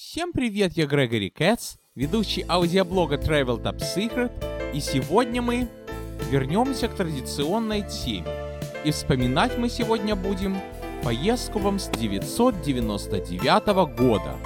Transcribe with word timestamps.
Всем 0.00 0.32
привет, 0.32 0.74
я 0.76 0.86
Грегори 0.86 1.28
Кэтс, 1.28 1.74
ведущий 1.96 2.44
аудиоблога 2.48 3.16
Travel 3.16 3.60
Top 3.60 3.78
Secret, 3.78 4.30
и 4.72 4.78
сегодня 4.78 5.42
мы 5.42 5.66
вернемся 6.30 6.86
к 6.86 6.94
традиционной 6.94 7.82
теме. 7.82 8.28
И 8.84 8.92
вспоминать 8.92 9.58
мы 9.58 9.68
сегодня 9.68 10.14
будем 10.14 10.56
поездку 11.02 11.58
вам 11.58 11.80
с 11.80 11.88
999 11.88 13.98
года. 13.98 14.36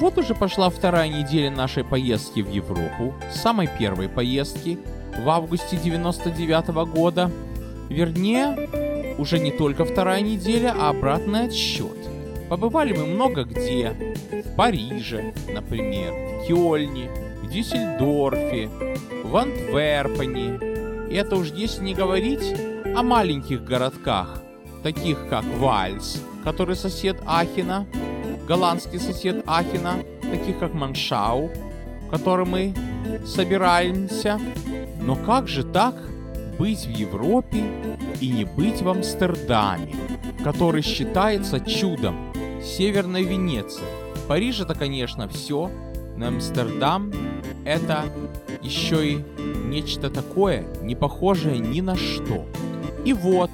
Вот 0.00 0.16
уже 0.16 0.34
пошла 0.34 0.70
вторая 0.70 1.10
неделя 1.10 1.50
нашей 1.50 1.84
поездки 1.84 2.40
в 2.40 2.50
Европу, 2.50 3.14
самой 3.34 3.68
первой 3.78 4.08
поездки 4.08 4.78
в 5.18 5.28
августе 5.28 5.76
99 5.76 6.68
года. 6.90 7.30
Вернее, 7.90 9.14
уже 9.18 9.38
не 9.38 9.50
только 9.50 9.84
вторая 9.84 10.22
неделя, 10.22 10.74
а 10.74 10.88
обратный 10.88 11.48
отсчет. 11.48 11.98
Побывали 12.48 12.94
мы 12.94 13.06
много 13.06 13.44
где. 13.44 14.11
В 14.32 14.56
Париже, 14.56 15.34
например, 15.52 16.46
Кёльне, 16.48 17.10
в 17.42 17.50
Дюссельдорфе, 17.50 18.70
в 19.24 19.36
Антверпене. 19.36 20.58
И 21.10 21.14
это 21.14 21.36
уж 21.36 21.48
если 21.48 21.82
не 21.84 21.94
говорить 21.94 22.54
о 22.96 23.02
маленьких 23.02 23.62
городках, 23.62 24.42
таких 24.82 25.28
как 25.28 25.44
Вальс, 25.58 26.22
который 26.44 26.76
сосед 26.76 27.18
Ахина, 27.26 27.86
голландский 28.48 28.98
сосед 28.98 29.44
Ахина, 29.46 30.02
таких 30.22 30.58
как 30.58 30.72
Маншау, 30.72 31.50
в 32.06 32.10
котором 32.10 32.50
мы 32.50 32.74
собираемся. 33.26 34.40
Но 35.00 35.14
как 35.14 35.46
же 35.46 35.62
так 35.62 35.94
быть 36.58 36.86
в 36.86 36.90
Европе 36.90 37.64
и 38.20 38.28
не 38.28 38.44
быть 38.44 38.80
в 38.80 38.88
Амстердаме, 38.88 39.94
который 40.42 40.80
считается 40.80 41.60
чудом 41.60 42.32
Северной 42.62 43.24
Венеции. 43.24 44.01
Париж 44.28 44.60
это, 44.60 44.74
конечно, 44.74 45.28
все, 45.28 45.70
но 46.16 46.28
Амстердам 46.28 47.12
это 47.64 48.04
еще 48.62 49.12
и 49.12 49.24
нечто 49.64 50.10
такое, 50.10 50.64
не 50.82 50.94
похожее 50.94 51.58
ни 51.58 51.80
на 51.80 51.96
что. 51.96 52.46
И 53.04 53.12
вот, 53.12 53.50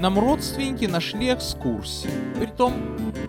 нам 0.00 0.18
родственники 0.18 0.86
нашли 0.86 1.32
экскурсии. 1.32 2.10
Притом, 2.38 2.72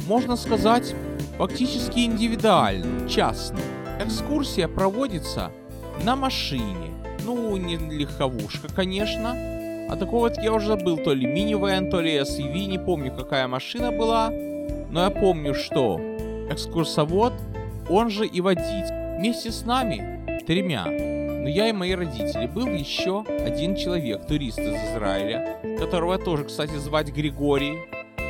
можно 0.08 0.36
сказать, 0.36 0.96
фактически 1.38 2.00
индивидуально, 2.00 3.08
частно. 3.10 3.60
Экскурсия 4.00 4.68
проводится 4.68 5.52
на 6.04 6.16
машине. 6.16 6.94
Ну, 7.26 7.58
не 7.58 7.78
легковушка, 7.78 8.70
конечно. 8.74 9.32
А 9.90 9.96
такого 9.98 10.30
вот 10.30 10.38
я 10.38 10.54
уже 10.54 10.68
забыл, 10.68 10.98
то 10.98 11.14
ли 11.14 11.26
минивэн, 11.26 11.90
то 11.90 12.02
ли 12.02 12.18
SUV, 12.18 12.66
не 12.66 12.78
помню, 12.78 13.14
какая 13.14 13.48
машина 13.48 13.92
была. 13.92 14.30
Но 14.30 15.04
я 15.04 15.10
помню, 15.10 15.54
что 15.54 16.00
экскурсовод, 16.50 17.34
он 17.90 18.10
же 18.10 18.26
и 18.26 18.42
водитель, 18.42 19.18
вместе 19.18 19.52
с 19.52 19.66
нами, 19.66 20.42
тремя, 20.46 20.86
но 21.48 21.50
я 21.50 21.70
и 21.70 21.72
мои 21.72 21.94
родители, 21.94 22.46
был 22.48 22.68
еще 22.68 23.24
один 23.24 23.76
человек, 23.76 24.28
турист 24.28 24.60
из 24.60 24.76
Израиля, 24.92 25.60
которого 25.80 26.18
тоже, 26.18 26.44
кстати, 26.44 26.76
звать 26.76 27.14
Григорий. 27.14 27.78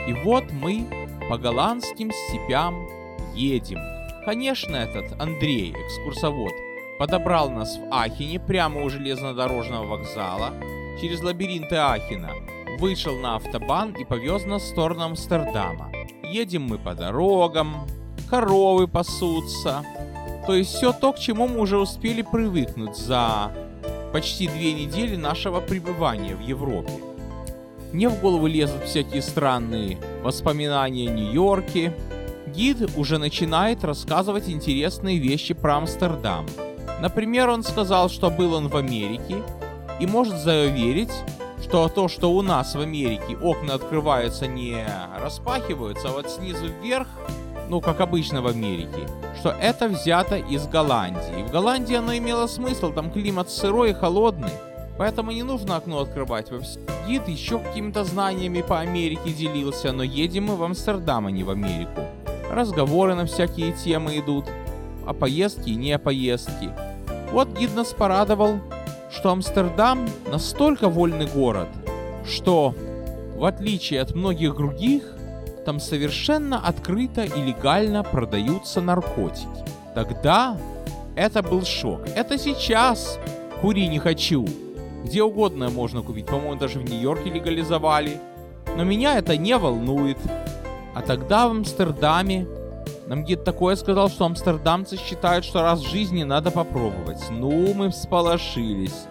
И 0.07 0.13
вот 0.23 0.43
мы 0.51 0.85
по 1.29 1.37
голландским 1.37 2.11
степям 2.11 2.87
едем. 3.33 3.79
Конечно, 4.23 4.75
этот 4.75 5.19
Андрей, 5.19 5.71
экскурсовод, 5.71 6.53
подобрал 6.99 7.49
нас 7.49 7.77
в 7.77 7.87
Ахине 7.91 8.39
прямо 8.39 8.83
у 8.83 8.89
железнодорожного 8.89 9.85
вокзала, 9.85 10.53
через 11.01 11.21
лабиринты 11.23 11.75
Ахина, 11.75 12.31
вышел 12.77 13.17
на 13.17 13.37
автобан 13.37 13.93
и 13.93 14.05
повез 14.05 14.45
нас 14.45 14.63
в 14.63 14.67
сторону 14.67 15.05
Амстердама. 15.05 15.91
Едем 16.23 16.63
мы 16.63 16.77
по 16.77 16.93
дорогам, 16.93 17.87
коровы 18.29 18.87
пасутся. 18.87 19.83
То 20.45 20.53
есть 20.53 20.73
все 20.73 20.93
то, 20.93 21.13
к 21.13 21.19
чему 21.19 21.47
мы 21.47 21.59
уже 21.59 21.77
успели 21.77 22.21
привыкнуть 22.21 22.95
за 22.95 23.51
почти 24.13 24.47
две 24.47 24.73
недели 24.73 25.15
нашего 25.15 25.59
пребывания 25.59 26.35
в 26.35 26.41
Европе. 26.41 26.93
Мне 27.91 28.09
в 28.09 28.19
голову 28.19 28.47
лезут 28.47 28.83
всякие 28.83 29.21
странные 29.21 29.97
воспоминания 30.23 31.09
о 31.09 31.13
Нью-Йорке. 31.13 31.93
Гид 32.47 32.89
уже 32.97 33.17
начинает 33.17 33.83
рассказывать 33.83 34.49
интересные 34.49 35.17
вещи 35.17 35.53
про 35.53 35.77
Амстердам. 35.77 36.45
Например, 37.01 37.49
он 37.49 37.63
сказал, 37.63 38.09
что 38.09 38.29
был 38.29 38.53
он 38.53 38.69
в 38.69 38.77
Америке 38.77 39.43
и 39.99 40.05
может 40.05 40.37
заверить, 40.37 41.11
что 41.61 41.89
то, 41.89 42.07
что 42.07 42.31
у 42.31 42.41
нас 42.41 42.75
в 42.75 42.79
Америке 42.79 43.37
окна 43.41 43.75
открываются 43.75 44.47
не 44.47 44.85
распахиваются, 45.21 46.09
а 46.09 46.11
вот 46.11 46.29
снизу 46.29 46.67
вверх, 46.81 47.07
ну, 47.69 47.81
как 47.81 48.01
обычно 48.01 48.41
в 48.41 48.47
Америке, 48.47 49.07
что 49.39 49.49
это 49.49 49.87
взято 49.87 50.37
из 50.37 50.67
Голландии. 50.67 51.47
В 51.47 51.51
Голландии 51.51 51.95
оно 51.95 52.15
имело 52.15 52.47
смысл, 52.47 52.91
там 52.91 53.11
климат 53.11 53.49
сырой 53.49 53.91
и 53.91 53.93
холодный, 53.93 54.51
поэтому 54.97 55.31
не 55.31 55.43
нужно 55.43 55.77
окно 55.77 55.99
открывать. 55.99 56.47
Гид 57.07 57.27
еще 57.27 57.59
какими-то 57.59 58.03
знаниями 58.03 58.61
по 58.61 58.79
Америке 58.79 59.31
делился, 59.31 59.91
но 59.91 60.03
едем 60.03 60.45
мы 60.45 60.55
в 60.55 60.63
Амстердам, 60.63 61.27
а 61.27 61.31
не 61.31 61.43
в 61.43 61.49
Америку. 61.49 62.01
Разговоры 62.51 63.15
на 63.15 63.25
всякие 63.25 63.73
темы 63.73 64.19
идут, 64.19 64.45
о 65.05 65.13
поездке 65.13 65.71
и 65.71 65.75
не 65.75 65.93
о 65.93 65.99
поездке. 65.99 66.71
Вот 67.31 67.49
гид 67.57 67.75
нас 67.75 67.93
порадовал 67.93 68.59
что 69.11 69.31
Амстердам 69.31 70.07
настолько 70.29 70.89
вольный 70.89 71.27
город, 71.27 71.67
что, 72.25 72.75
в 73.35 73.45
отличие 73.45 74.01
от 74.01 74.13
многих 74.13 74.55
других, 74.55 75.16
там 75.67 75.81
совершенно 75.81 76.65
открыто 76.65 77.25
и 77.25 77.41
легально 77.41 78.01
продаются 78.01 78.79
наркотики. 78.79 79.65
Тогда 79.93 80.57
это 81.17 81.43
был 81.43 81.65
шок. 81.65 82.07
Это 82.15 82.37
сейчас 82.37 83.19
кури 83.59 83.89
не 83.89 83.99
хочу. 83.99 84.47
Где 85.03 85.23
угодно 85.23 85.69
можно 85.69 86.01
купить. 86.01 86.25
По-моему, 86.25 86.55
даже 86.55 86.79
в 86.79 86.89
Нью-Йорке 86.89 87.31
легализовали. 87.31 88.17
Но 88.77 88.85
меня 88.85 89.17
это 89.17 89.35
не 89.35 89.57
волнует. 89.57 90.17
А 90.95 91.01
тогда 91.01 91.49
в 91.49 91.51
Амстердаме 91.51 92.47
нам 93.05 93.25
гид 93.25 93.43
такое 93.43 93.75
сказал, 93.75 94.07
что 94.07 94.23
амстердамцы 94.23 94.95
считают, 94.95 95.43
что 95.43 95.63
раз 95.63 95.81
в 95.81 95.89
жизни 95.89 96.23
надо 96.23 96.49
попробовать. 96.49 97.21
Ну, 97.29 97.73
мы 97.73 97.89
всполошились. 97.89 99.03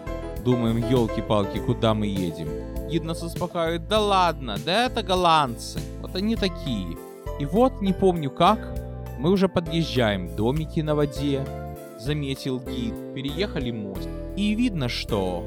Думаем, 0.43 0.77
елки-палки, 0.77 1.59
куда 1.59 1.93
мы 1.93 2.07
едем? 2.07 2.47
Гид 2.89 3.03
нас 3.03 3.21
успокаивает, 3.21 3.87
да 3.87 3.99
ладно, 3.99 4.57
да 4.65 4.85
это 4.85 5.03
голландцы. 5.03 5.79
Вот 6.01 6.15
они 6.15 6.35
такие. 6.35 6.97
И 7.39 7.45
вот, 7.45 7.81
не 7.81 7.91
помню 7.93 8.31
как, 8.31 8.59
мы 9.19 9.31
уже 9.31 9.49
подъезжаем, 9.49 10.35
домики 10.35 10.79
на 10.79 10.95
воде, 10.95 11.45
заметил 11.99 12.59
гид, 12.59 12.93
переехали 13.13 13.71
мост. 13.71 14.07
И 14.35 14.55
видно, 14.55 14.87
что 14.87 15.43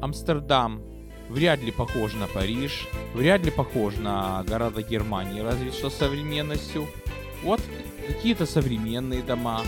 Амстердам 0.00 0.82
вряд 1.28 1.60
ли 1.60 1.72
похож 1.72 2.14
на 2.14 2.26
Париж, 2.26 2.88
вряд 3.14 3.44
ли 3.44 3.50
похож 3.50 3.96
на 3.96 4.42
города 4.44 4.82
Германии, 4.82 5.40
разве 5.40 5.70
что 5.72 5.90
современностью. 5.90 6.86
Вот 7.42 7.60
какие-то 8.06 8.46
современные 8.46 9.22
дома, 9.22 9.60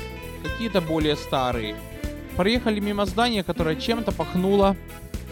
какие-то 0.42 0.80
более 0.80 1.16
старые. 1.16 1.76
Проехали 2.36 2.80
мимо 2.80 3.04
здания, 3.04 3.44
которое 3.44 3.76
чем-то 3.76 4.12
пахнуло 4.12 4.76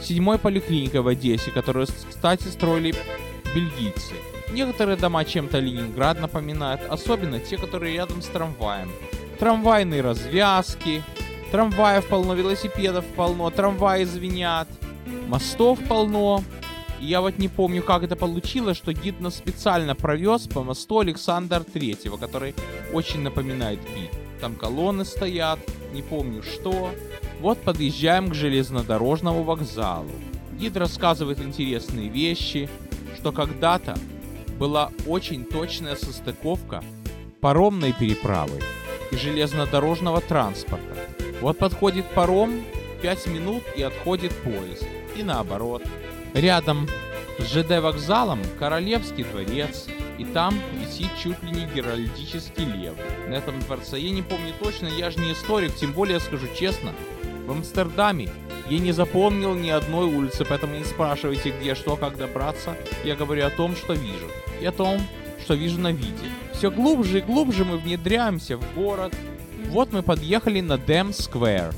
седьмой 0.02 0.38
поликлиникой 0.38 1.00
в 1.00 1.08
Одессе, 1.08 1.50
которую, 1.50 1.86
кстати, 1.86 2.48
строили 2.48 2.94
бельгийцы. 3.54 4.14
Некоторые 4.52 4.96
дома 4.96 5.24
чем-то 5.24 5.58
Ленинград 5.58 6.20
напоминают, 6.20 6.80
особенно 6.88 7.38
те, 7.38 7.56
которые 7.58 7.94
рядом 7.94 8.22
с 8.22 8.26
трамваем. 8.26 8.90
Трамвайные 9.38 10.00
развязки, 10.00 11.02
трамваев 11.52 12.06
полно, 12.06 12.34
велосипедов 12.34 13.04
полно, 13.16 13.50
трамваи 13.50 14.04
звенят, 14.04 14.68
мостов 15.28 15.78
полно, 15.86 16.42
я 17.00 17.20
вот 17.20 17.38
не 17.38 17.48
помню, 17.48 17.82
как 17.82 18.02
это 18.02 18.16
получилось, 18.16 18.76
что 18.76 18.92
гид 18.92 19.20
нас 19.20 19.36
специально 19.36 19.94
провез 19.94 20.48
по 20.48 20.64
мосту 20.64 20.98
Александра 20.98 21.60
Третьего, 21.60 22.16
который 22.16 22.54
очень 22.92 23.20
напоминает 23.20 23.78
бит. 23.94 24.10
Там 24.40 24.56
колонны 24.56 25.04
стоят, 25.04 25.60
не 25.92 26.02
помню 26.02 26.42
что. 26.42 26.90
Вот 27.40 27.58
подъезжаем 27.60 28.30
к 28.30 28.34
железнодорожному 28.34 29.42
вокзалу. 29.44 30.10
Гид 30.58 30.76
рассказывает 30.76 31.40
интересные 31.40 32.08
вещи, 32.08 32.68
что 33.16 33.30
когда-то 33.30 33.96
была 34.58 34.90
очень 35.06 35.44
точная 35.44 35.94
состыковка 35.94 36.82
паромной 37.40 37.92
переправы 37.92 38.60
и 39.12 39.16
железнодорожного 39.16 40.20
транспорта. 40.20 40.96
Вот 41.40 41.58
подходит 41.58 42.06
паром, 42.06 42.60
5 43.02 43.26
минут 43.28 43.62
и 43.76 43.82
отходит 43.82 44.32
поезд. 44.42 44.84
И 45.16 45.22
наоборот. 45.22 45.82
Рядом 46.34 46.88
с 47.38 47.44
ЖД 47.44 47.80
вокзалом 47.80 48.40
Королевский 48.58 49.22
дворец, 49.22 49.86
и 50.18 50.24
там 50.24 50.58
висит 50.80 51.10
чуть 51.22 51.40
ли 51.44 51.52
не 51.52 51.66
геральдический 51.72 52.64
лев. 52.64 52.96
На 53.28 53.34
этом 53.34 53.60
дворце 53.60 53.98
я 54.00 54.10
не 54.10 54.22
помню 54.22 54.52
точно, 54.60 54.88
я 54.88 55.10
же 55.12 55.20
не 55.20 55.32
историк, 55.32 55.74
тем 55.76 55.92
более 55.92 56.18
скажу 56.18 56.46
честно, 56.58 56.92
в 57.48 57.52
Амстердаме 57.52 58.28
я 58.68 58.78
не 58.78 58.92
запомнил 58.92 59.54
ни 59.54 59.70
одной 59.70 60.04
улицы, 60.04 60.44
поэтому 60.44 60.76
не 60.76 60.84
спрашивайте, 60.84 61.54
где 61.58 61.74
что, 61.74 61.96
как 61.96 62.18
добраться. 62.18 62.76
Я 63.04 63.16
говорю 63.16 63.46
о 63.46 63.50
том, 63.50 63.74
что 63.74 63.94
вижу. 63.94 64.26
И 64.60 64.66
о 64.66 64.72
том, 64.72 65.00
что 65.42 65.54
вижу 65.54 65.80
на 65.80 65.90
виде. 65.90 66.28
Все 66.52 66.70
глубже 66.70 67.18
и 67.18 67.22
глубже 67.22 67.64
мы 67.64 67.78
внедряемся 67.78 68.58
в 68.58 68.74
город. 68.74 69.14
Вот 69.70 69.92
мы 69.92 70.02
подъехали 70.02 70.60
на 70.60 70.76
Дэм 70.76 71.14
Сквер. 71.14 71.72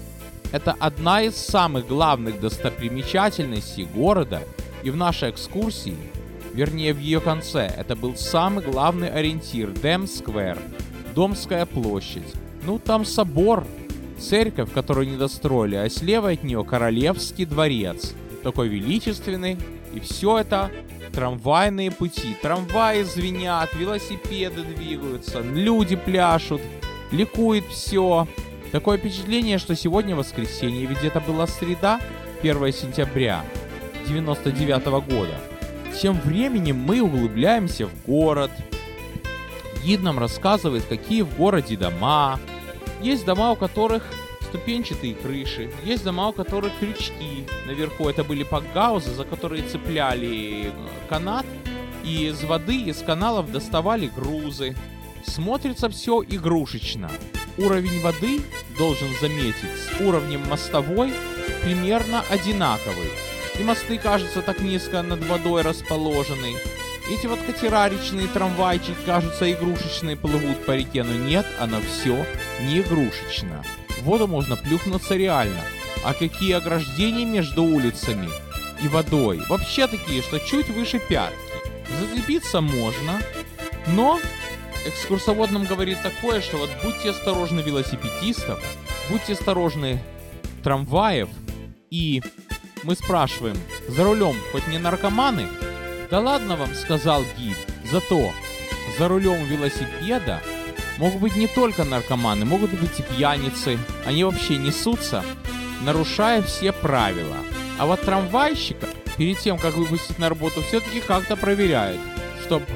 Это 0.51 0.75
одна 0.81 1.23
из 1.23 1.37
самых 1.37 1.87
главных 1.87 2.41
достопримечательностей 2.41 3.85
города, 3.85 4.43
и 4.83 4.91
в 4.91 4.97
нашей 4.97 5.31
экскурсии, 5.31 5.97
вернее 6.53 6.93
в 6.93 6.99
ее 6.99 7.21
конце, 7.21 7.73
это 7.77 7.95
был 7.95 8.17
самый 8.17 8.65
главный 8.65 9.09
ориентир 9.09 9.71
Дэм 9.71 10.09
Сквер, 10.09 10.59
Домская 11.15 11.65
площадь. 11.67 12.35
Ну, 12.65 12.81
там 12.81 13.05
собор, 13.05 13.65
церковь, 14.21 14.73
которую 14.73 15.09
не 15.09 15.17
достроили, 15.17 15.77
а 15.77 15.89
слева 15.89 16.31
от 16.31 16.43
нее 16.45 16.65
Королевский 16.65 17.45
дворец. 17.45 18.15
Такой 18.43 18.69
величественный. 18.69 19.57
И 19.93 20.01
все 20.01 20.39
это 20.39 20.71
трамвайные 21.13 21.91
пути. 21.91 22.37
Трамваи 22.41 23.03
звенят, 23.03 23.75
велосипеды 23.75 24.63
двигаются, 24.63 25.41
люди 25.41 25.97
пляшут, 25.97 26.61
ликует 27.11 27.65
все. 27.65 28.29
Такое 28.73 28.99
впечатление, 28.99 29.59
что 29.59 29.75
сегодня 29.75 30.15
воскресенье, 30.15 30.87
ведь 30.87 31.03
это 31.03 31.21
была 31.21 31.49
среда, 31.49 32.01
1 32.43 32.73
сентября 32.73 33.45
99 34.07 34.87
года. 35.09 35.35
Тем 36.01 36.21
временем 36.21 36.77
мы 36.77 37.03
углубляемся 37.03 37.87
в 37.87 38.07
город. 38.07 38.53
Гид 39.85 40.03
нам 40.03 40.19
рассказывает, 40.19 40.85
какие 40.85 41.23
в 41.23 41.37
городе 41.37 41.77
дома. 41.77 42.39
Есть 43.03 43.25
дома, 43.25 43.53
у 43.53 43.57
которых 43.57 44.05
ступенчатые 44.51 45.15
крыши. 45.15 45.71
Есть 45.85 46.05
дома, 46.05 46.29
у 46.29 46.33
которых 46.33 46.73
крючки. 46.79 47.47
Наверху 47.67 48.09
это 48.09 48.25
были 48.25 48.43
пакгаузы, 48.43 49.15
за 49.15 49.25
которые 49.25 49.63
цепляли 49.63 50.67
э, 50.67 50.73
канат. 51.09 51.47
И 52.05 52.27
из 52.27 52.43
воды, 52.45 52.77
из 52.83 52.99
каналов 52.99 53.51
доставали 53.53 54.09
грузы. 54.09 54.75
Смотрится 55.25 55.89
все 55.89 56.23
игрушечно. 56.23 57.11
Уровень 57.59 58.01
воды, 58.01 58.41
должен 58.79 59.09
заметить, 59.21 59.69
с 59.77 60.01
уровнем 60.01 60.41
мостовой 60.49 61.13
примерно 61.63 62.23
одинаковый. 62.31 63.11
И 63.59 63.63
мосты, 63.63 63.99
кажется, 63.99 64.41
так 64.41 64.61
низко 64.61 65.03
над 65.03 65.23
водой 65.27 65.63
расположены. 65.63 66.55
Эти 67.11 67.27
вот 67.27 67.41
катера, 67.43 67.89
речные 67.89 68.29
трамвайчики, 68.29 68.95
кажутся 69.05 69.51
игрушечные, 69.51 70.17
плывут 70.17 70.65
по 70.65 70.77
реке, 70.77 71.03
но 71.03 71.13
нет, 71.13 71.45
оно 71.59 71.81
все 71.81 72.25
не 72.61 72.79
игрушечно. 72.79 73.65
В 73.99 74.03
воду 74.03 74.29
можно 74.29 74.55
плюхнуться 74.55 75.17
реально. 75.17 75.61
А 76.05 76.15
какие 76.15 76.53
ограждения 76.53 77.25
между 77.25 77.65
улицами 77.65 78.29
и 78.81 78.87
водой? 78.87 79.43
Вообще 79.49 79.89
такие, 79.89 80.23
что 80.23 80.39
чуть 80.39 80.69
выше 80.69 81.01
пятки. 81.01 81.35
Зацепиться 81.99 82.61
можно, 82.61 83.21
но 83.89 84.21
экскурсовод 84.87 85.51
нам 85.51 85.65
говорит 85.65 85.99
такое, 86.03 86.41
что 86.41 86.59
вот 86.59 86.71
будьте 86.85 87.11
осторожны 87.11 87.59
велосипедистов, 87.59 88.63
будьте 89.11 89.33
осторожны 89.33 90.01
трамваев, 90.63 91.29
и 91.91 92.23
мы 92.85 92.95
спрашиваем, 92.95 93.57
за 93.89 94.05
рулем 94.05 94.37
хоть 94.53 94.69
не 94.69 94.79
наркоманы? 94.79 95.49
Да 96.11 96.19
ладно 96.19 96.57
вам, 96.57 96.75
сказал 96.75 97.25
гид, 97.39 97.57
зато 97.91 98.33
за 98.99 99.07
рулем 99.07 99.45
велосипеда 99.45 100.41
могут 100.99 101.21
быть 101.21 101.37
не 101.37 101.47
только 101.47 101.85
наркоманы, 101.85 102.45
могут 102.45 102.73
быть 102.73 102.99
и 102.99 103.03
пьяницы. 103.03 103.79
Они 104.05 104.25
вообще 104.25 104.57
несутся, 104.57 105.25
нарушая 105.83 106.43
все 106.43 106.73
правила. 106.73 107.37
А 107.79 107.87
вот 107.87 108.01
трамвайщика 108.01 108.89
перед 109.17 109.39
тем, 109.39 109.57
как 109.57 109.77
выпустить 109.77 110.19
на 110.19 110.29
работу, 110.29 110.63
все-таки 110.63 111.01
как-то 111.01 111.37
проверяют, 111.37 112.01
чтобы 112.43 112.67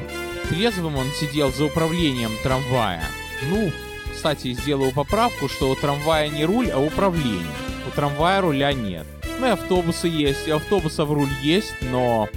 трезвым 0.49 0.97
он 0.97 1.11
сидел 1.19 1.53
за 1.53 1.65
управлением 1.65 2.31
трамвая. 2.45 3.05
Ну, 3.51 3.73
кстати, 4.13 4.53
сделаю 4.53 4.93
поправку, 4.93 5.49
что 5.49 5.71
у 5.71 5.75
трамвая 5.75 6.29
не 6.29 6.45
руль, 6.45 6.71
а 6.71 6.79
управление. 6.79 7.45
У 7.89 7.91
трамвая 7.91 8.41
руля 8.41 8.73
нет. 8.73 9.07
Ну 9.41 9.47
и 9.47 9.51
автобусы 9.51 10.07
есть, 10.07 10.47
и 10.47 10.53
автобусов 10.53 11.11
руль 11.11 11.33
есть, 11.43 11.75
но 11.81 12.29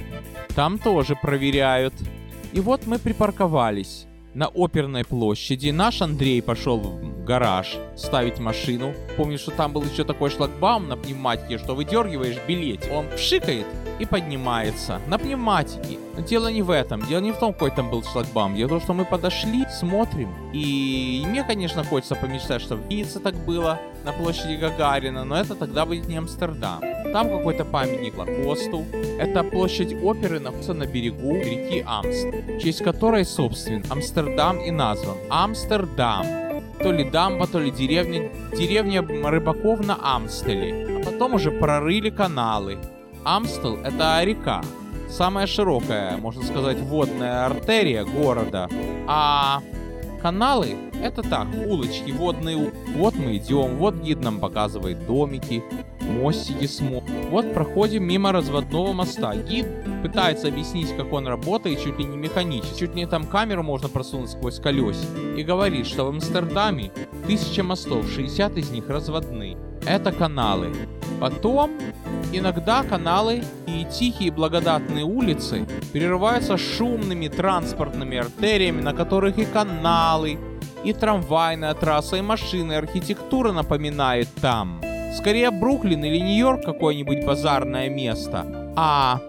там 0.54 0.78
тоже 0.78 1.16
проверяют. 1.16 1.94
И 2.52 2.60
вот 2.60 2.86
мы 2.86 2.98
припарковались 2.98 4.06
на 4.34 4.48
оперной 4.48 5.04
площади. 5.04 5.70
Наш 5.70 6.02
Андрей 6.02 6.42
пошел 6.42 6.78
гараж 7.28 7.76
ставить 7.94 8.38
машину. 8.38 8.94
Помню, 9.16 9.38
что 9.38 9.50
там 9.50 9.72
был 9.72 9.82
еще 9.82 10.04
такой 10.04 10.30
шлагбаум 10.30 10.88
на 10.88 10.96
пневматике, 10.96 11.58
что 11.58 11.74
выдергиваешь 11.74 12.38
билет. 12.48 12.88
Он 12.90 13.06
пшикает 13.14 13.66
и 14.00 14.06
поднимается 14.06 15.00
на 15.06 15.18
пневматике. 15.18 15.98
Но 16.16 16.22
дело 16.22 16.48
не 16.48 16.62
в 16.62 16.70
этом. 16.70 17.02
Дело 17.06 17.20
не 17.20 17.32
в 17.32 17.36
том, 17.36 17.52
какой 17.52 17.70
там 17.70 17.90
был 17.90 18.02
шлагбаум. 18.02 18.56
Дело 18.56 18.68
в 18.68 18.70
том, 18.70 18.80
что 18.80 18.94
мы 18.94 19.04
подошли, 19.04 19.66
смотрим. 19.70 20.30
И 20.54 21.22
мне, 21.26 21.44
конечно, 21.44 21.84
хочется 21.84 22.16
помечтать, 22.16 22.62
что 22.62 22.76
в 22.76 22.88
Ницце 22.88 23.20
так 23.20 23.34
было, 23.34 23.78
на 24.04 24.12
площади 24.12 24.54
Гагарина, 24.54 25.24
но 25.24 25.36
это 25.36 25.54
тогда 25.54 25.84
будет 25.84 26.08
не 26.08 26.16
Амстердам. 26.16 26.80
Там 27.12 27.28
какой-то 27.28 27.64
памятник 27.64 28.16
Лакосту. 28.16 28.86
Это 29.18 29.44
площадь 29.44 29.94
оперы 30.02 30.40
находится 30.40 30.72
на 30.72 30.86
берегу 30.86 31.34
реки 31.34 31.84
Амст, 31.86 32.26
в 32.26 32.58
честь 32.58 32.82
которой, 32.82 33.24
собственно, 33.24 33.84
Амстердам 33.90 34.60
и 34.60 34.70
назван. 34.70 35.16
Амстердам. 35.28 36.47
То 36.82 36.92
ли 36.92 37.04
дамба, 37.04 37.46
то 37.46 37.58
ли 37.58 37.70
деревня, 37.70 38.30
деревня 38.56 39.02
рыбаков 39.02 39.84
на 39.84 39.98
Амстеле. 40.00 40.98
А 41.00 41.04
потом 41.04 41.34
уже 41.34 41.50
прорыли 41.50 42.10
каналы. 42.10 42.78
Амстел— 43.24 43.76
это 43.84 44.22
река, 44.22 44.62
самая 45.10 45.46
широкая, 45.46 46.16
можно 46.16 46.42
сказать, 46.44 46.78
водная 46.78 47.46
артерия 47.46 48.04
города. 48.04 48.68
А 49.06 49.60
каналы— 50.22 50.76
это 51.02 51.22
так, 51.22 51.48
улочки 51.66 52.12
водные. 52.12 52.72
Вот 52.96 53.14
мы 53.16 53.36
идем, 53.36 53.76
вот 53.76 53.96
гид 53.96 54.22
нам 54.22 54.38
показывает 54.38 55.04
домики, 55.06 55.62
мостики 56.00 56.66
смотрим. 56.66 57.30
Вот 57.30 57.52
проходим 57.52 58.04
мимо 58.04 58.32
разводного 58.32 58.92
моста. 58.92 59.34
Гид 59.34 59.66
пытается 60.02 60.48
объяснить, 60.48 60.96
как 60.96 61.12
он 61.12 61.26
работает, 61.26 61.82
чуть 61.82 61.98
ли 61.98 62.04
не 62.04 62.16
механически. 62.16 62.78
Чуть 62.78 62.94
ли 62.94 63.02
не 63.02 63.06
там 63.06 63.26
камеру 63.26 63.62
можно 63.62 63.88
просунуть 63.88 64.30
сквозь 64.30 64.60
колесик. 64.60 65.08
И 65.36 65.42
говорит, 65.42 65.86
что 65.86 66.04
в 66.04 66.08
Амстердаме 66.08 66.90
тысяча 67.26 67.62
мостов, 67.62 68.10
60 68.10 68.56
из 68.58 68.70
них 68.70 68.88
разводные. 68.88 69.56
Это 69.86 70.12
каналы. 70.12 70.74
Потом 71.20 71.70
иногда 72.32 72.82
каналы 72.82 73.42
и 73.66 73.84
тихие 73.84 74.30
благодатные 74.30 75.04
улицы 75.04 75.66
перерываются 75.92 76.56
шумными 76.56 77.28
транспортными 77.28 78.18
артериями, 78.18 78.82
на 78.82 78.92
которых 78.92 79.38
и 79.38 79.44
каналы, 79.44 80.38
и 80.84 80.92
трамвайная 80.92 81.74
трасса, 81.74 82.16
и 82.16 82.20
машины, 82.20 82.74
архитектура 82.74 83.52
напоминает 83.52 84.28
там. 84.40 84.80
Скорее 85.16 85.50
Бруклин 85.50 86.04
или 86.04 86.18
Нью-Йорк 86.18 86.64
какое-нибудь 86.64 87.24
базарное 87.24 87.88
место. 87.88 88.72
А 88.76 89.20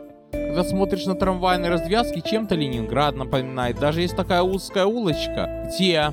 когда 0.49 0.63
смотришь 0.63 1.05
на 1.05 1.13
трамвайные 1.13 1.69
развязки, 1.69 2.23
чем-то 2.27 2.55
Ленинград 2.55 3.15
напоминает. 3.15 3.77
Даже 3.77 4.01
есть 4.01 4.15
такая 4.15 4.41
узкая 4.41 4.85
улочка, 4.85 5.67
где 5.67 6.11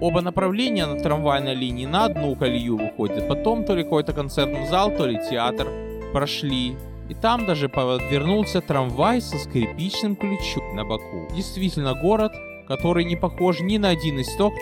оба 0.00 0.22
направления 0.22 0.86
на 0.86 0.98
трамвайной 0.98 1.54
линии 1.54 1.84
на 1.84 2.06
одну 2.06 2.34
колею 2.36 2.78
выходят. 2.78 3.28
Потом 3.28 3.64
то 3.64 3.74
ли 3.74 3.84
какой-то 3.84 4.14
концертный 4.14 4.66
зал, 4.66 4.90
то 4.96 5.04
ли 5.04 5.20
театр 5.30 5.68
прошли. 6.14 6.74
И 7.10 7.14
там 7.14 7.44
даже 7.44 7.68
подвернулся 7.68 8.62
трамвай 8.62 9.20
со 9.20 9.36
скрипичным 9.36 10.16
ключом 10.16 10.74
на 10.74 10.86
боку. 10.86 11.28
Действительно 11.34 11.92
город, 11.92 12.32
который 12.66 13.04
не 13.04 13.16
похож 13.16 13.60
ни 13.60 13.76
на 13.76 13.90
один 13.90 14.18
из 14.20 14.34
тех, 14.38 14.54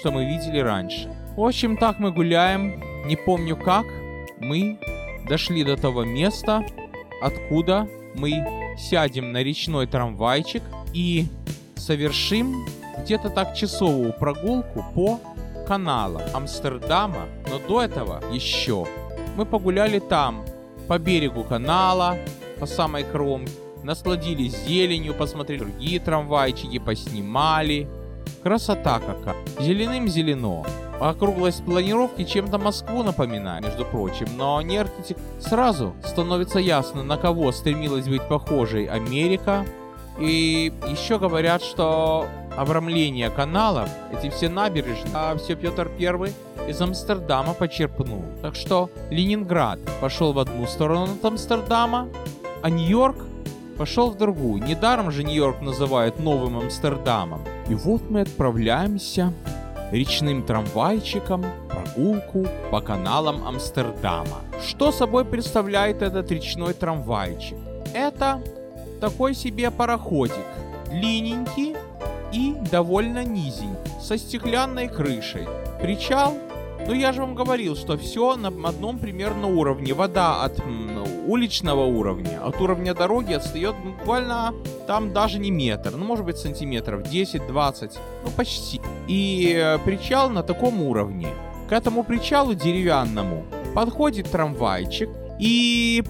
что 0.00 0.10
мы 0.10 0.24
видели 0.24 0.60
раньше. 0.60 1.14
В 1.36 1.44
общем, 1.44 1.76
так 1.76 1.98
мы 1.98 2.12
гуляем, 2.12 2.82
не 3.04 3.16
помню 3.16 3.58
как, 3.58 3.84
мы 4.40 4.78
дошли 5.28 5.64
до 5.64 5.76
того 5.76 6.04
места, 6.04 6.64
откуда 7.20 7.86
мы 8.14 8.76
сядем 8.78 9.32
на 9.32 9.42
речной 9.42 9.86
трамвайчик 9.86 10.62
и 10.92 11.26
совершим 11.76 12.64
где-то 12.98 13.30
так 13.30 13.54
часовую 13.54 14.12
прогулку 14.12 14.84
по 14.94 15.20
каналам 15.66 16.22
Амстердама, 16.32 17.26
но 17.50 17.58
до 17.58 17.82
этого 17.82 18.22
еще 18.32 18.86
мы 19.36 19.46
погуляли 19.46 19.98
там, 19.98 20.44
по 20.88 20.98
берегу 20.98 21.44
канала, 21.44 22.16
по 22.60 22.66
самой 22.66 23.04
кромке, 23.04 23.52
насладились 23.82 24.56
зеленью, 24.66 25.14
посмотрели 25.14 25.60
другие 25.60 26.00
трамвайчики, 26.00 26.78
поснимали. 26.78 27.88
Красота 28.42 29.00
какая. 29.00 29.36
Зеленым 29.60 30.08
зелено. 30.08 30.64
Округлость 31.00 31.64
планировки 31.64 32.24
чем-то 32.24 32.58
Москву 32.58 33.02
напоминает, 33.02 33.64
между 33.64 33.84
прочим, 33.84 34.26
но 34.36 34.60
не 34.62 34.78
архитектура. 34.78 35.20
Сразу 35.40 35.94
становится 36.04 36.58
ясно, 36.58 37.02
на 37.02 37.16
кого 37.16 37.52
стремилась 37.52 38.06
быть 38.06 38.26
похожей 38.28 38.86
Америка. 38.86 39.66
И 40.18 40.72
еще 40.88 41.18
говорят, 41.18 41.62
что 41.62 42.26
обрамление 42.56 43.30
каналов, 43.30 43.88
эти 44.12 44.30
все 44.30 44.48
набережные, 44.48 45.12
а 45.12 45.36
все 45.36 45.56
Петр 45.56 45.90
Первый 45.98 46.32
из 46.68 46.80
Амстердама 46.80 47.52
почерпнул. 47.52 48.24
Так 48.40 48.54
что 48.54 48.90
Ленинград 49.10 49.80
пошел 50.00 50.32
в 50.32 50.38
одну 50.38 50.66
сторону 50.66 51.04
от 51.04 51.24
Амстердама, 51.24 52.08
а 52.62 52.70
Нью-Йорк 52.70 53.16
пошел 53.76 54.10
в 54.10 54.16
другую. 54.16 54.62
Недаром 54.62 55.10
же 55.10 55.24
Нью-Йорк 55.24 55.60
называют 55.60 56.20
Новым 56.20 56.58
Амстердамом. 56.58 57.40
И 57.68 57.74
вот 57.74 58.08
мы 58.08 58.20
отправляемся 58.20 59.32
речным 59.90 60.42
трамвайчиком 60.42 61.44
прогулку 61.68 62.46
по 62.70 62.80
каналам 62.80 63.46
Амстердама. 63.46 64.40
Что 64.66 64.92
собой 64.92 65.24
представляет 65.24 66.02
этот 66.02 66.30
речной 66.30 66.74
трамвайчик? 66.74 67.58
Это 67.94 68.40
такой 69.00 69.34
себе 69.34 69.70
пароходик, 69.70 70.46
длинненький 70.90 71.76
и 72.32 72.54
довольно 72.70 73.24
низенький, 73.24 73.92
со 74.00 74.18
стеклянной 74.18 74.88
крышей. 74.88 75.46
Причал 75.80 76.34
ну 76.86 76.92
я 76.92 77.12
же 77.12 77.22
вам 77.22 77.34
говорил, 77.34 77.76
что 77.76 77.96
все 77.96 78.36
на 78.36 78.48
одном 78.48 78.98
примерно 78.98 79.46
уровне. 79.46 79.94
Вода 79.94 80.42
от 80.42 80.60
уличного 81.26 81.84
уровня, 81.86 82.44
от 82.44 82.60
уровня 82.60 82.94
дороги 82.94 83.32
отстает 83.32 83.74
буквально 83.82 84.52
там 84.86 85.12
даже 85.14 85.38
не 85.38 85.50
метр, 85.50 85.92
ну 85.96 86.04
может 86.04 86.26
быть 86.26 86.36
сантиметров 86.36 87.02
10-20, 87.02 87.96
ну 88.24 88.30
почти. 88.36 88.80
И 89.08 89.54
э, 89.56 89.78
причал 89.84 90.30
на 90.30 90.42
таком 90.42 90.82
уровне. 90.82 91.28
К 91.68 91.72
этому 91.72 92.04
причалу 92.04 92.54
деревянному 92.54 93.44
подходит 93.74 94.30
трамвайчик 94.30 95.08
и 95.38 96.02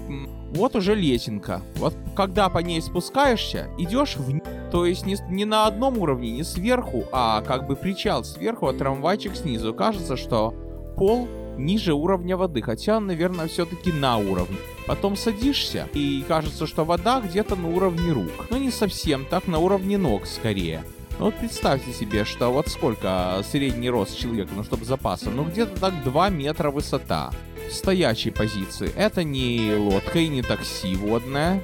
вот 0.54 0.76
уже 0.76 0.94
лесенка. 0.94 1.62
Вот 1.76 1.94
когда 2.14 2.48
по 2.48 2.58
ней 2.58 2.80
спускаешься, 2.80 3.68
идешь 3.78 4.16
вниз. 4.16 4.42
То 4.70 4.86
есть 4.86 5.06
не, 5.06 5.16
не 5.28 5.44
на 5.44 5.66
одном 5.66 5.98
уровне, 5.98 6.30
не 6.30 6.42
сверху, 6.44 7.04
а 7.12 7.42
как 7.42 7.66
бы 7.66 7.76
причал 7.76 8.24
сверху, 8.24 8.66
а 8.66 8.72
трамвайчик 8.72 9.36
снизу. 9.36 9.74
Кажется, 9.74 10.16
что 10.16 10.54
пол 10.96 11.28
ниже 11.56 11.92
уровня 11.94 12.36
воды, 12.36 12.62
хотя 12.62 12.96
он, 12.96 13.06
наверное, 13.06 13.46
все-таки 13.46 13.92
на 13.92 14.16
уровне. 14.16 14.56
Потом 14.86 15.16
садишься, 15.16 15.88
и 15.94 16.24
кажется, 16.26 16.66
что 16.66 16.84
вода 16.84 17.20
где-то 17.20 17.56
на 17.56 17.68
уровне 17.68 18.12
рук. 18.12 18.46
Ну, 18.50 18.58
не 18.58 18.70
совсем 18.70 19.24
так, 19.24 19.46
на 19.46 19.58
уровне 19.58 19.96
ног 19.96 20.26
скорее. 20.26 20.84
Ну 21.18 21.26
вот 21.26 21.34
представьте 21.36 21.92
себе, 21.92 22.24
что 22.24 22.50
вот 22.50 22.68
сколько 22.68 23.40
средний 23.48 23.90
рост 23.90 24.18
человека, 24.18 24.50
ну 24.54 24.64
чтобы 24.64 24.84
запаса, 24.84 25.30
ну 25.30 25.44
где-то 25.44 25.80
так 25.80 26.02
2 26.04 26.28
метра 26.30 26.70
высота. 26.70 27.30
В 27.68 27.72
стоячей 27.72 28.30
позиции. 28.30 28.92
Это 28.94 29.24
не 29.24 29.74
лодка 29.74 30.18
и 30.18 30.28
не 30.28 30.42
такси 30.42 30.94
водное. 30.96 31.62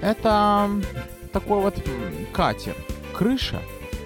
Это 0.00 0.68
такой 1.32 1.60
вот 1.60 1.76
катер. 2.32 2.74
Крыша 3.14 3.60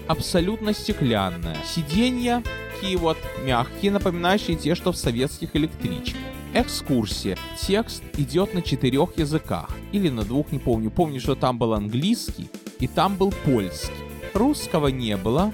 абсолютно 0.07 0.75
стеклянная. 0.75 1.57
Сиденья 1.65 2.43
такие 2.81 2.97
вот 2.97 3.19
мягкие, 3.45 3.93
напоминающие 3.93 4.57
те, 4.57 4.75
что 4.75 4.93
в 4.93 4.97
советских 4.97 5.55
электричках. 5.55 6.21
Экскурсия. 6.55 7.37
Текст 7.61 8.03
идет 8.17 8.55
на 8.55 8.63
четырех 8.63 9.17
языках. 9.17 9.71
Или 9.93 10.09
на 10.09 10.23
двух, 10.23 10.51
не 10.51 10.59
помню. 10.59 10.91
Помню, 10.91 11.21
что 11.21 11.35
там 11.35 11.59
был 11.59 11.75
английский 11.75 12.51
и 12.79 12.89
там 12.89 13.17
был 13.17 13.33
польский. 13.45 14.10
Русского 14.35 14.89
не 14.89 15.17
было, 15.17 15.53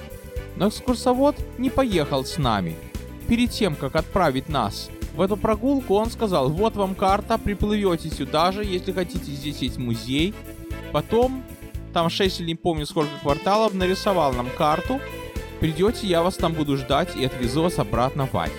но 0.56 0.68
экскурсовод 0.68 1.36
не 1.58 1.70
поехал 1.70 2.24
с 2.24 2.38
нами. 2.38 2.76
Перед 3.28 3.50
тем, 3.50 3.74
как 3.74 3.96
отправить 3.96 4.48
нас 4.48 4.88
в 5.14 5.20
эту 5.20 5.36
прогулку, 5.36 5.94
он 5.94 6.10
сказал, 6.10 6.50
вот 6.50 6.76
вам 6.76 6.94
карта, 6.94 7.38
приплывете 7.38 8.10
сюда 8.10 8.52
же, 8.52 8.64
если 8.64 8.92
хотите, 8.92 9.30
здесь 9.32 9.58
есть 9.58 9.78
музей. 9.78 10.34
Потом, 10.92 11.42
там 11.92 12.08
6 12.08 12.40
или 12.40 12.48
не 12.48 12.54
помню 12.54 12.86
сколько 12.86 13.10
кварталов, 13.22 13.74
нарисовал 13.74 14.32
нам 14.32 14.48
карту, 14.56 15.00
Придете, 15.60 16.06
я 16.06 16.22
вас 16.22 16.34
там 16.36 16.52
буду 16.52 16.76
ждать 16.76 17.16
и 17.16 17.24
отвезу 17.24 17.62
вас 17.62 17.78
обратно 17.78 18.26
в 18.30 18.36
Ахен. 18.36 18.52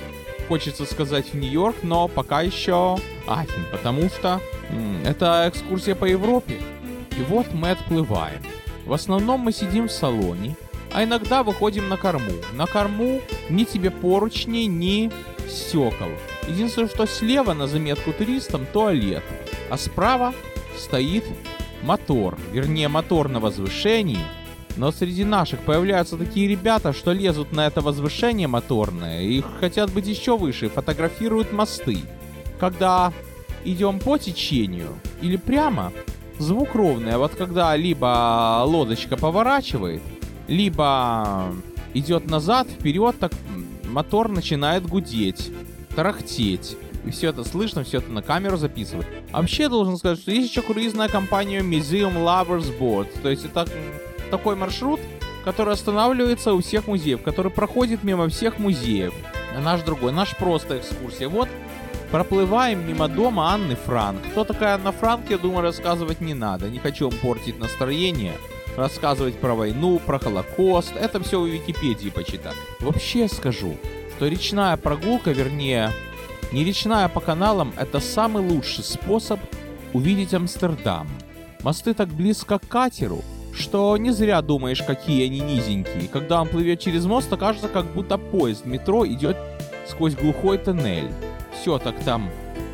Хочется 0.47 0.83
сказать 0.85 1.27
в 1.31 1.35
Нью-Йорк, 1.35 1.75
но 1.83 2.07
пока 2.07 2.41
еще 2.41 2.97
Ахен, 3.27 3.65
потому 3.71 4.09
что 4.09 4.41
м- 4.71 5.03
это 5.05 5.45
экскурсия 5.47 5.93
по 5.93 6.05
Европе. 6.05 6.55
И 7.11 7.21
вот 7.29 7.53
мы 7.53 7.69
отплываем. 7.71 8.41
В 8.87 8.93
основном 8.93 9.41
мы 9.41 9.51
сидим 9.51 9.89
в 9.89 9.91
салоне, 9.91 10.55
а 10.93 11.03
иногда 11.03 11.43
выходим 11.43 11.89
на 11.89 11.97
корму. 11.97 12.31
На 12.53 12.65
корму 12.65 13.21
ни 13.49 13.65
тебе 13.65 13.91
поручни, 13.91 14.65
ни 14.65 15.11
стекол. 15.49 16.07
Единственное, 16.47 16.87
что 16.87 17.05
слева 17.05 17.53
на 17.53 17.67
заметку 17.67 18.13
туристам 18.13 18.65
туалет, 18.71 19.23
а 19.69 19.77
справа 19.77 20.33
стоит 20.77 21.25
мотор, 21.83 22.37
вернее 22.53 22.87
мотор 22.87 23.27
на 23.27 23.41
возвышении, 23.41 24.25
но 24.77 24.93
среди 24.93 25.25
наших 25.25 25.59
появляются 25.59 26.15
такие 26.15 26.47
ребята, 26.47 26.93
что 26.93 27.11
лезут 27.11 27.51
на 27.51 27.67
это 27.67 27.81
возвышение 27.81 28.47
моторное 28.47 29.21
и 29.23 29.41
хотят 29.59 29.91
быть 29.91 30.07
еще 30.07 30.37
выше, 30.37 30.69
фотографируют 30.69 31.51
мосты. 31.51 31.97
Когда 32.57 33.11
идем 33.65 33.99
по 33.99 34.17
течению 34.17 34.97
или 35.21 35.35
прямо, 35.35 35.91
звук 36.39 36.75
ровный, 36.75 37.13
а 37.13 37.17
вот 37.17 37.35
когда 37.35 37.75
либо 37.75 38.63
лодочка 38.65 39.17
поворачивает, 39.17 40.01
либо 40.47 41.53
идет 41.93 42.29
назад, 42.29 42.67
вперед, 42.67 43.17
так 43.19 43.31
мотор 43.85 44.29
начинает 44.29 44.85
гудеть, 44.85 45.51
тарахтеть. 45.95 46.77
И 47.05 47.09
все 47.09 47.29
это 47.29 47.45
слышно, 47.45 47.83
все 47.85 47.99
это 47.99 48.11
на 48.11 48.21
камеру 48.21 48.57
записывают. 48.57 49.07
А 49.31 49.39
вообще 49.39 49.69
должен 49.69 49.97
сказать, 49.97 50.19
что 50.19 50.31
есть 50.31 50.49
еще 50.49 50.61
круизная 50.61 51.07
компания 51.07 51.61
Museum 51.61 52.15
Lovers 52.15 52.77
Boat. 52.77 53.07
То 53.21 53.29
есть 53.29 53.45
это 53.45 53.65
такой 54.29 54.57
маршрут, 54.57 54.99
который 55.45 55.73
останавливается 55.73 56.53
у 56.53 56.59
всех 56.59 56.87
музеев, 56.87 57.21
который 57.23 57.49
проходит 57.49 58.03
мимо 58.03 58.27
всех 58.27 58.59
музеев. 58.59 59.13
А 59.55 59.61
наш 59.61 59.81
другой, 59.83 60.11
наш 60.11 60.35
просто 60.35 60.79
экскурсия. 60.79 61.29
Вот 61.29 61.47
проплываем 62.11 62.87
мимо 62.87 63.07
дома 63.07 63.53
Анны 63.53 63.75
Франк. 63.75 64.21
Кто 64.31 64.43
такая 64.43 64.75
Анна 64.75 64.91
Франк, 64.91 65.29
я 65.29 65.37
думаю, 65.37 65.61
рассказывать 65.61 66.21
не 66.21 66.33
надо. 66.33 66.69
Не 66.69 66.79
хочу 66.79 67.09
вам 67.09 67.19
портить 67.19 67.59
настроение. 67.59 68.33
Рассказывать 68.75 69.35
про 69.39 69.55
войну, 69.55 69.99
про 69.99 70.19
Холокост. 70.19 70.93
Это 70.95 71.21
все 71.21 71.41
в 71.41 71.47
Википедии 71.47 72.09
почитать. 72.09 72.55
Вообще 72.79 73.27
скажу, 73.27 73.75
что 74.15 74.27
речная 74.27 74.77
прогулка, 74.77 75.31
вернее, 75.31 75.91
не 76.51 76.63
речная 76.63 77.09
по 77.09 77.19
каналам, 77.19 77.73
это 77.77 77.99
самый 77.99 78.47
лучший 78.47 78.83
способ 78.83 79.39
увидеть 79.93 80.33
Амстердам. 80.33 81.07
Мосты 81.63 81.93
так 81.93 82.09
близко 82.09 82.59
к 82.59 82.67
катеру, 82.67 83.23
что 83.53 83.97
не 83.97 84.11
зря 84.11 84.41
думаешь, 84.41 84.83
какие 84.83 85.25
они 85.25 85.39
низенькие. 85.39 86.07
Когда 86.07 86.41
он 86.41 86.47
плывет 86.47 86.79
через 86.79 87.05
мост, 87.05 87.29
то 87.29 87.37
кажется, 87.37 87.67
как 87.67 87.85
будто 87.85 88.17
поезд 88.17 88.65
метро 88.65 89.05
идет 89.07 89.37
сквозь 89.87 90.15
глухой 90.15 90.57
тоннель. 90.59 91.11
Все 91.59 91.79
так 91.79 91.99
там, 92.03 92.29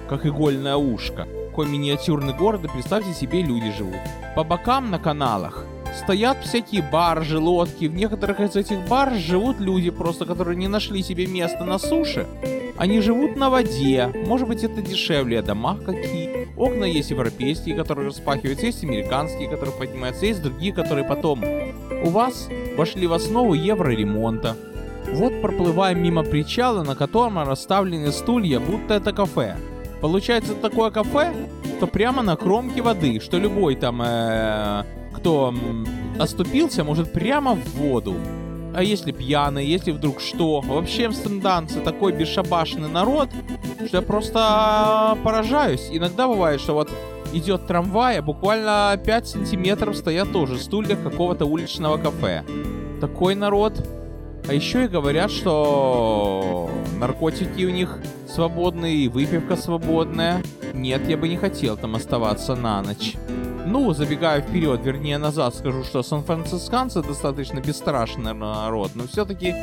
как 0.09 0.25
игольное 0.25 0.75
ушко. 0.75 1.27
Какой 1.49 1.67
миниатюрный 1.67 2.33
город, 2.33 2.61
представьте 2.73 3.13
себе, 3.13 3.41
люди 3.41 3.71
живут. 3.71 3.95
По 4.35 4.43
бокам 4.43 4.91
на 4.91 4.99
каналах 4.99 5.65
стоят 5.95 6.43
всякие 6.43 6.81
баржи, 6.81 7.37
лодки. 7.37 7.85
В 7.85 7.95
некоторых 7.95 8.39
из 8.39 8.55
этих 8.55 8.87
барж 8.87 9.17
живут 9.17 9.59
люди 9.59 9.89
просто, 9.89 10.25
которые 10.25 10.57
не 10.57 10.67
нашли 10.67 11.01
себе 11.01 11.27
места 11.27 11.63
на 11.63 11.77
суше. 11.79 12.27
Они 12.77 12.99
живут 12.99 13.35
на 13.35 13.49
воде. 13.49 14.11
Может 14.25 14.47
быть, 14.47 14.63
это 14.63 14.81
дешевле, 14.81 15.39
а 15.39 15.43
дома 15.43 15.77
какие. 15.77 16.49
Окна 16.57 16.85
есть 16.85 17.11
европейские, 17.11 17.75
которые 17.75 18.07
распахиваются, 18.07 18.65
есть 18.65 18.83
американские, 18.83 19.49
которые 19.49 19.75
поднимаются, 19.75 20.25
есть 20.25 20.41
другие, 20.41 20.73
которые 20.73 21.05
потом 21.05 21.43
у 22.03 22.09
вас 22.09 22.49
вошли 22.75 23.07
в 23.07 23.13
основу 23.13 23.53
евроремонта. 23.53 24.57
Вот 25.13 25.41
проплываем 25.41 26.01
мимо 26.01 26.23
причала, 26.23 26.83
на 26.83 26.95
котором 26.95 27.37
расставлены 27.37 28.11
стулья, 28.11 28.59
будто 28.59 28.95
это 28.95 29.13
кафе. 29.13 29.57
Получается 30.01 30.55
такое 30.55 30.89
кафе, 30.89 31.31
что 31.77 31.87
прямо 31.87 32.23
на 32.23 32.35
кромке 32.35 32.81
воды, 32.81 33.19
что 33.19 33.37
любой 33.37 33.75
там, 33.75 34.01
э, 34.01 34.83
кто 35.13 35.53
оступился, 36.19 36.83
может 36.83 37.13
прямо 37.13 37.55
в 37.55 37.63
воду. 37.75 38.15
А 38.75 38.81
если 38.81 39.11
пьяный, 39.11 39.65
если 39.67 39.91
вдруг 39.91 40.19
что? 40.19 40.61
Вообще 40.61 41.05
амстердамцы 41.05 41.79
такой 41.81 42.11
бесшабашный 42.11 42.89
народ, 42.89 43.29
что 43.85 43.97
я 43.97 44.01
просто 44.01 45.17
поражаюсь. 45.23 45.89
Иногда 45.91 46.27
бывает, 46.27 46.59
что 46.59 46.73
вот 46.73 46.89
идет 47.33 47.67
трамвай, 47.67 48.17
а 48.17 48.21
буквально 48.23 48.99
5 49.05 49.27
сантиметров 49.27 49.95
стоят 49.95 50.31
тоже 50.31 50.57
стулья 50.57 50.95
какого-то 50.95 51.45
уличного 51.45 51.97
кафе. 51.97 52.43
Такой 52.99 53.35
народ. 53.35 53.73
А 54.47 54.53
еще 54.53 54.85
и 54.85 54.87
говорят, 54.87 55.31
что 55.31 56.69
наркотики 56.99 57.63
у 57.63 57.69
них 57.69 57.97
свободные, 58.27 58.95
и 58.95 59.07
выпивка 59.07 59.55
свободная. 59.55 60.43
Нет, 60.73 61.07
я 61.07 61.17
бы 61.17 61.29
не 61.29 61.37
хотел 61.37 61.77
там 61.77 61.95
оставаться 61.95 62.55
на 62.55 62.81
ночь. 62.81 63.15
Ну, 63.65 63.93
забегая 63.93 64.41
вперед, 64.41 64.81
вернее 64.83 65.17
назад, 65.17 65.55
скажу, 65.55 65.83
что 65.83 66.03
сан-францисканцы 66.03 67.01
достаточно 67.01 67.59
бесстрашный 67.59 68.33
народ, 68.33 68.91
но 68.95 69.07
все-таки 69.07 69.53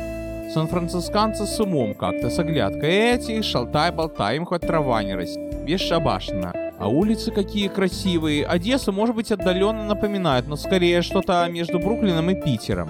сан-францисканцы 0.51 1.45
с 1.45 1.59
умом 1.59 1.93
как-то, 1.93 2.29
с 2.29 2.39
оглядкой. 2.39 2.89
Эти, 2.89 3.41
шалтай-болтай, 3.41 4.37
им 4.37 4.45
хоть 4.45 4.61
трава 4.61 5.03
не 5.03 5.13
растет. 5.13 5.63
Бесшабашно. 5.63 6.53
А 6.79 6.87
улицы 6.87 7.29
какие 7.29 7.67
красивые. 7.67 8.45
Одессу, 8.45 8.91
может 8.91 9.15
быть, 9.15 9.31
отдаленно 9.31 9.85
напоминают, 9.85 10.47
но 10.47 10.55
скорее 10.55 11.03
что-то 11.03 11.47
между 11.47 11.77
Бруклином 11.77 12.31
и 12.31 12.41
Питером. 12.41 12.89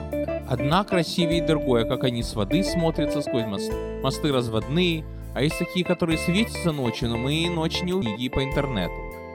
Одна 0.51 0.83
красивее 0.83 1.41
другое, 1.41 1.85
как 1.85 2.03
они 2.03 2.21
с 2.23 2.33
воды 2.35 2.61
смотрятся 2.61 3.21
сквозь 3.21 3.45
мост. 3.45 3.71
Мосты 4.03 4.33
разводные, 4.33 5.05
а 5.33 5.43
есть 5.43 5.57
такие, 5.57 5.85
которые 5.85 6.17
светятся 6.17 6.73
ночью, 6.73 7.07
но 7.07 7.17
мы 7.17 7.49
ночь 7.49 7.81
не 7.81 7.93
увидим 7.93 8.33
по 8.33 8.43
интернету. 8.43 8.91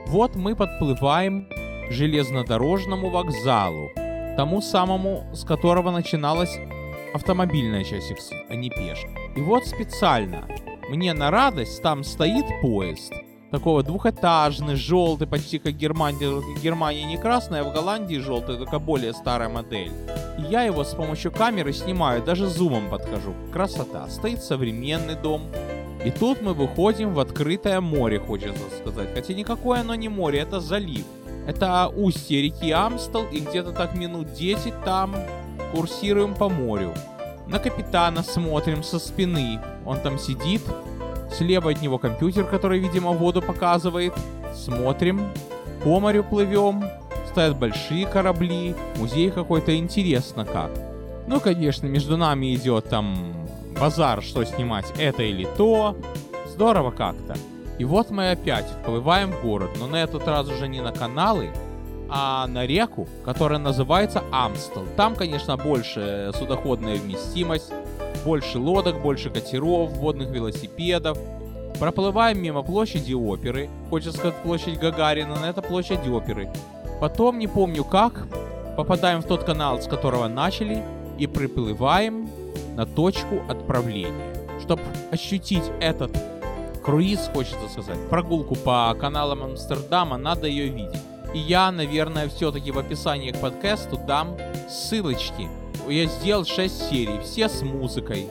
Вот 0.09 0.37
мы 0.37 0.55
подплываем 0.55 1.49
железнодорожному 1.89 3.09
вокзалу. 3.09 3.89
тому 4.37 4.61
самому, 4.61 5.25
с 5.33 5.43
которого 5.45 5.91
начиналась 5.91 6.59
автомобильная 7.15 7.83
часть 7.83 8.11
Иксы, 8.11 8.35
а 8.51 8.55
не 8.55 8.69
пешка. 8.69 9.09
И 9.37 9.41
вот 9.41 9.67
специально 9.67 10.47
мне 10.91 11.15
на 11.15 11.31
радость 11.31 11.81
там 11.83 12.05
стоит 12.05 12.45
поезд, 12.61 13.15
такого 13.51 13.83
двухэтажный, 13.83 14.75
желтый, 14.75 15.27
почти 15.27 15.59
как 15.59 15.73
Германия. 15.73 16.43
Германия 16.63 17.07
не 17.07 17.17
красная, 17.17 17.63
а 17.63 17.65
в 17.65 17.73
Голландии 17.73 18.19
желтый, 18.19 18.59
только 18.59 18.79
более 18.79 19.15
старая 19.15 19.49
модель. 19.49 19.93
Я 20.39 20.63
его 20.63 20.85
с 20.85 20.95
помощью 20.95 21.33
камеры 21.33 21.73
снимаю, 21.73 22.23
даже 22.23 22.47
зумом 22.47 22.91
подхожу. 22.91 23.35
Красота. 23.53 24.09
Стоит 24.09 24.43
современный 24.43 25.15
дом. 25.15 25.43
И 26.05 26.11
тут 26.11 26.43
мы 26.43 26.53
выходим 26.53 27.15
в 27.15 27.21
открытое 27.21 27.81
море, 27.81 28.19
хочется 28.21 28.65
сказать. 28.81 29.09
Хотя 29.15 29.35
никакое 29.35 29.81
оно 29.81 29.95
не 29.95 30.09
море, 30.09 30.41
это 30.41 30.61
залив. 30.61 31.05
Это 31.47 31.89
устье 31.89 32.43
реки 32.43 32.71
Амстел, 32.71 33.27
и 33.33 33.41
где-то 33.41 33.73
так 33.73 33.95
минут 33.95 34.33
10 34.33 34.85
там 34.85 35.15
курсируем 35.73 36.35
по 36.35 36.49
морю. 36.49 36.93
На 37.47 37.59
капитана 37.59 38.23
смотрим 38.23 38.83
со 38.83 38.99
спины. 38.99 39.61
Он 39.85 39.99
там 40.01 40.19
сидит. 40.19 40.63
Слева 41.33 41.71
от 41.71 41.81
него 41.81 41.99
компьютер, 41.99 42.45
который, 42.45 42.79
видимо, 42.79 43.13
воду 43.13 43.41
показывает. 43.41 44.13
Смотрим. 44.55 45.33
По 45.85 46.01
морю 46.01 46.25
плывем. 46.25 46.85
Стоят 47.37 47.59
большие 47.59 48.07
корабли. 48.07 48.75
Музей 48.97 49.31
какой-то 49.31 49.77
интересно 49.77 50.47
как. 50.47 50.71
Ну, 51.27 51.39
конечно, 51.39 51.87
между 51.87 52.17
нами 52.17 52.55
идет 52.55 52.89
там 52.89 53.47
базар, 53.79 54.23
что 54.23 54.43
снимать, 54.45 54.87
это 54.99 55.23
или 55.23 55.47
то. 55.59 55.99
Здорово 56.49 56.93
как-то. 56.93 57.37
И 57.79 57.85
вот 57.85 58.09
мы 58.09 58.31
опять 58.31 58.65
вплываем 58.65 59.33
в 59.33 59.43
город, 59.43 59.69
но 59.79 59.87
на 59.87 59.97
этот 59.97 60.27
раз 60.27 60.49
уже 60.49 60.67
не 60.67 60.81
на 60.81 60.93
каналы, 60.93 61.51
а 62.09 62.47
на 62.47 62.65
реку, 62.65 63.07
которая 63.23 63.59
называется 63.59 64.23
Амстел. 64.33 64.87
Там, 64.97 65.15
конечно, 65.15 65.59
больше 65.59 66.33
судоходная 66.39 66.97
вместимость, 66.97 67.71
больше 68.25 68.59
лодок, 68.59 69.03
больше 69.03 69.29
катеров, 69.29 69.91
водных 69.91 70.31
велосипедов. 70.31 71.19
Проплываем 71.79 72.41
мимо 72.41 72.63
площади 72.63 73.13
оперы, 73.13 73.69
хочется 73.91 74.17
сказать 74.17 74.37
площадь 74.37 74.79
Гагарина, 74.79 75.37
но 75.39 75.47
это 75.47 75.61
площадь 75.61 76.09
оперы. 76.09 76.51
Потом, 77.01 77.39
не 77.39 77.47
помню 77.47 77.85
как, 77.85 78.27
попадаем 78.77 79.21
в 79.23 79.27
тот 79.27 79.45
канал, 79.45 79.81
с 79.81 79.87
которого 79.87 80.29
начали, 80.29 80.83
и 81.19 81.27
приплываем 81.27 82.29
на 82.77 82.87
точку 82.87 83.43
отправления. 83.49 84.35
Чтобы 84.61 84.83
ощутить 85.11 85.65
этот 85.81 86.11
круиз, 86.85 87.31
хочется 87.33 87.69
сказать, 87.69 87.99
прогулку 88.09 88.55
по 88.55 88.95
каналам 88.99 89.43
Амстердама, 89.43 90.17
надо 90.19 90.47
ее 90.47 90.69
видеть. 90.69 91.01
И 91.35 91.39
я, 91.39 91.71
наверное, 91.71 92.29
все-таки 92.29 92.71
в 92.71 92.79
описании 92.79 93.31
к 93.31 93.39
подкасту 93.39 93.99
дам 93.99 94.37
ссылочки. 94.69 95.49
Я 95.89 96.07
сделал 96.07 96.45
6 96.45 96.91
серий, 96.91 97.21
все 97.23 97.49
с 97.49 97.63
музыкой. 97.63 98.27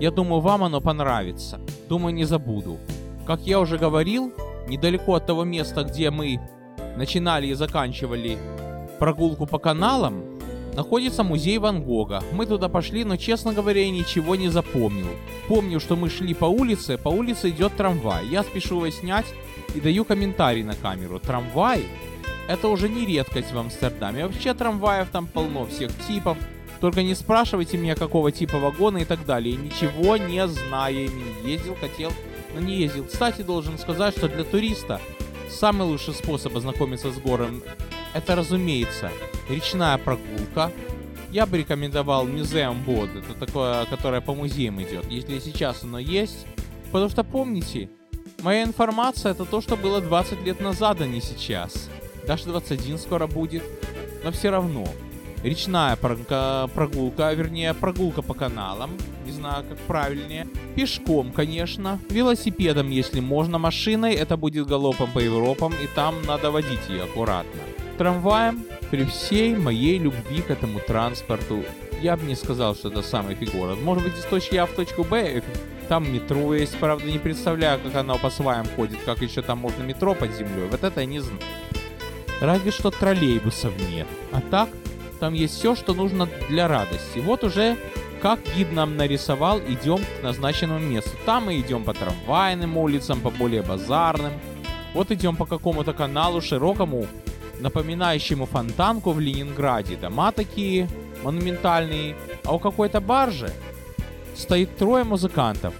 Я 0.00 0.10
думаю, 0.10 0.40
вам 0.40 0.64
оно 0.64 0.80
понравится. 0.80 1.60
Думаю, 1.88 2.14
не 2.14 2.24
забуду. 2.24 2.78
Как 3.26 3.40
я 3.40 3.60
уже 3.60 3.78
говорил, 3.78 4.32
недалеко 4.66 5.14
от 5.14 5.26
того 5.26 5.44
места, 5.44 5.84
где 5.84 6.10
мы 6.10 6.40
начинали 6.96 7.48
и 7.48 7.54
заканчивали 7.54 8.38
прогулку 8.98 9.46
по 9.46 9.58
каналам, 9.58 10.24
находится 10.74 11.22
музей 11.22 11.58
Ван 11.58 11.82
Гога. 11.82 12.22
Мы 12.32 12.46
туда 12.46 12.68
пошли, 12.68 13.04
но, 13.04 13.16
честно 13.16 13.52
говоря, 13.52 13.82
я 13.82 13.90
ничего 13.90 14.36
не 14.36 14.48
запомнил. 14.48 15.08
Помню, 15.48 15.80
что 15.80 15.96
мы 15.96 16.08
шли 16.10 16.34
по 16.34 16.44
улице, 16.44 16.98
по 16.98 17.08
улице 17.08 17.50
идет 17.50 17.76
трамвай. 17.76 18.26
Я 18.26 18.42
спешу 18.42 18.76
его 18.76 18.90
снять 18.90 19.26
и 19.74 19.80
даю 19.80 20.04
комментарий 20.04 20.62
на 20.62 20.74
камеру. 20.74 21.18
Трамвай— 21.18 21.84
это 22.48 22.68
уже 22.68 22.88
не 22.88 23.06
редкость 23.06 23.52
в 23.52 23.58
Амстердаме. 23.58 24.26
Вообще 24.26 24.54
трамваев 24.54 25.08
там 25.10 25.26
полно 25.26 25.66
всех 25.66 25.90
типов. 26.06 26.36
Только 26.80 27.02
не 27.02 27.14
спрашивайте 27.14 27.76
меня, 27.76 27.94
какого 27.94 28.32
типа 28.32 28.58
вагона 28.58 28.98
и 28.98 29.04
так 29.04 29.26
далее. 29.26 29.56
Ничего 29.56 30.16
не 30.16 30.46
знаю. 30.48 31.10
Не 31.44 31.52
ездил, 31.52 31.74
хотел, 31.74 32.10
но 32.54 32.60
не 32.60 32.76
ездил. 32.76 33.04
Кстати, 33.04 33.42
должен 33.42 33.78
сказать, 33.78 34.16
что 34.16 34.28
для 34.28 34.44
туриста 34.44 35.00
самый 35.50 35.86
лучший 35.86 36.14
способ 36.14 36.56
ознакомиться 36.56 37.10
с 37.10 37.18
городом— 37.18 37.62
это, 38.14 38.36
разумеется, 38.36 39.10
речная 39.48 39.98
прогулка. 39.98 40.72
Я 41.30 41.46
бы 41.46 41.58
рекомендовал 41.58 42.26
Museum 42.26 42.84
Board, 42.84 43.18
это 43.18 43.34
такое, 43.34 43.84
которое 43.86 44.20
по 44.20 44.34
музеям 44.34 44.82
идет, 44.82 45.06
если 45.10 45.38
сейчас 45.38 45.84
оно 45.84 45.98
есть. 45.98 46.46
Потому 46.90 47.08
что 47.08 47.22
помните, 47.22 47.88
моя 48.42 48.64
информация 48.64 49.32
это 49.32 49.44
то, 49.44 49.60
что 49.60 49.76
было 49.76 50.00
20 50.00 50.42
лет 50.42 50.60
назад, 50.60 51.00
а 51.00 51.06
не 51.06 51.20
сейчас. 51.20 51.88
Даже 52.26 52.44
21 52.44 52.98
скоро 52.98 53.26
будет. 53.26 53.62
Но 54.24 54.32
все 54.32 54.50
равно. 54.50 54.86
Речная 55.42 55.96
прогулка, 55.96 57.32
вернее 57.32 57.72
прогулка 57.72 58.20
по 58.20 58.34
каналам, 58.34 58.90
не 59.24 59.32
знаю 59.32 59.64
как 59.68 59.78
правильнее. 59.78 60.46
Пешком, 60.76 61.32
конечно. 61.32 61.98
Велосипедом, 62.10 62.90
если 62.90 63.20
можно. 63.20 63.58
Машиной 63.58 64.14
это 64.14 64.36
будет 64.36 64.66
галопом 64.66 65.10
по 65.12 65.18
Европам, 65.18 65.72
и 65.72 65.86
там 65.94 66.14
надо 66.26 66.50
водить 66.50 66.88
ее 66.88 67.04
аккуратно. 67.04 67.62
Трамваем 67.96 68.64
при 68.90 69.04
всей 69.04 69.56
моей 69.56 69.98
любви 69.98 70.42
к 70.42 70.50
этому 70.50 70.80
транспорту, 70.80 71.64
я 72.02 72.16
бы 72.16 72.26
не 72.26 72.34
сказал, 72.34 72.74
что 72.74 72.88
это 72.88 73.02
самый 73.02 73.34
город. 73.34 73.78
Может 73.82 74.04
быть, 74.04 74.18
из 74.18 74.24
точки 74.24 74.56
А 74.56 74.66
в 74.66 74.72
точку 74.72 75.04
Б, 75.04 75.42
там 75.88 76.12
метро 76.12 76.54
есть, 76.54 76.76
правда, 76.78 77.06
не 77.06 77.18
представляю, 77.18 77.80
как 77.80 77.94
оно 77.94 78.18
по 78.18 78.30
сваям 78.30 78.66
ходит, 78.76 78.98
как 79.04 79.22
еще 79.22 79.42
там 79.42 79.58
можно 79.58 79.82
метро 79.82 80.14
под 80.14 80.34
землей. 80.34 80.68
Вот 80.70 80.82
это 80.84 81.00
я 81.00 81.06
не 81.06 81.20
знаю. 81.20 81.40
Разве 82.40 82.70
что 82.70 82.90
троллейбусов 82.90 83.72
нет. 83.90 84.06
А 84.32 84.40
так, 84.40 84.70
там 85.20 85.34
есть 85.34 85.54
все, 85.54 85.76
что 85.76 85.94
нужно 85.94 86.28
для 86.48 86.66
радости. 86.66 87.18
Вот 87.20 87.44
уже 87.44 87.76
как 88.20 88.40
гид 88.54 88.72
нам 88.72 88.96
нарисовал, 88.96 89.60
идем 89.60 89.98
к 89.98 90.22
назначенному 90.22 90.80
месту. 90.80 91.10
Там 91.24 91.46
мы 91.46 91.58
идем 91.58 91.84
по 91.84 91.94
трамвайным 91.94 92.76
улицам, 92.76 93.20
по 93.20 93.30
более 93.30 93.62
базарным. 93.62 94.32
Вот 94.92 95.10
идем 95.10 95.36
по 95.36 95.46
какому-то 95.46 95.92
каналу 95.92 96.40
широкому, 96.40 97.06
напоминающему 97.60 98.46
фонтанку 98.46 99.12
в 99.12 99.20
Ленинграде. 99.20 99.96
Дома 99.96 100.32
такие 100.32 100.88
монументальные. 101.22 102.14
А 102.44 102.54
у 102.54 102.58
какой-то 102.58 103.00
баржи 103.00 103.50
стоит 104.36 104.76
трое 104.76 105.04
музыкантов. 105.04 105.72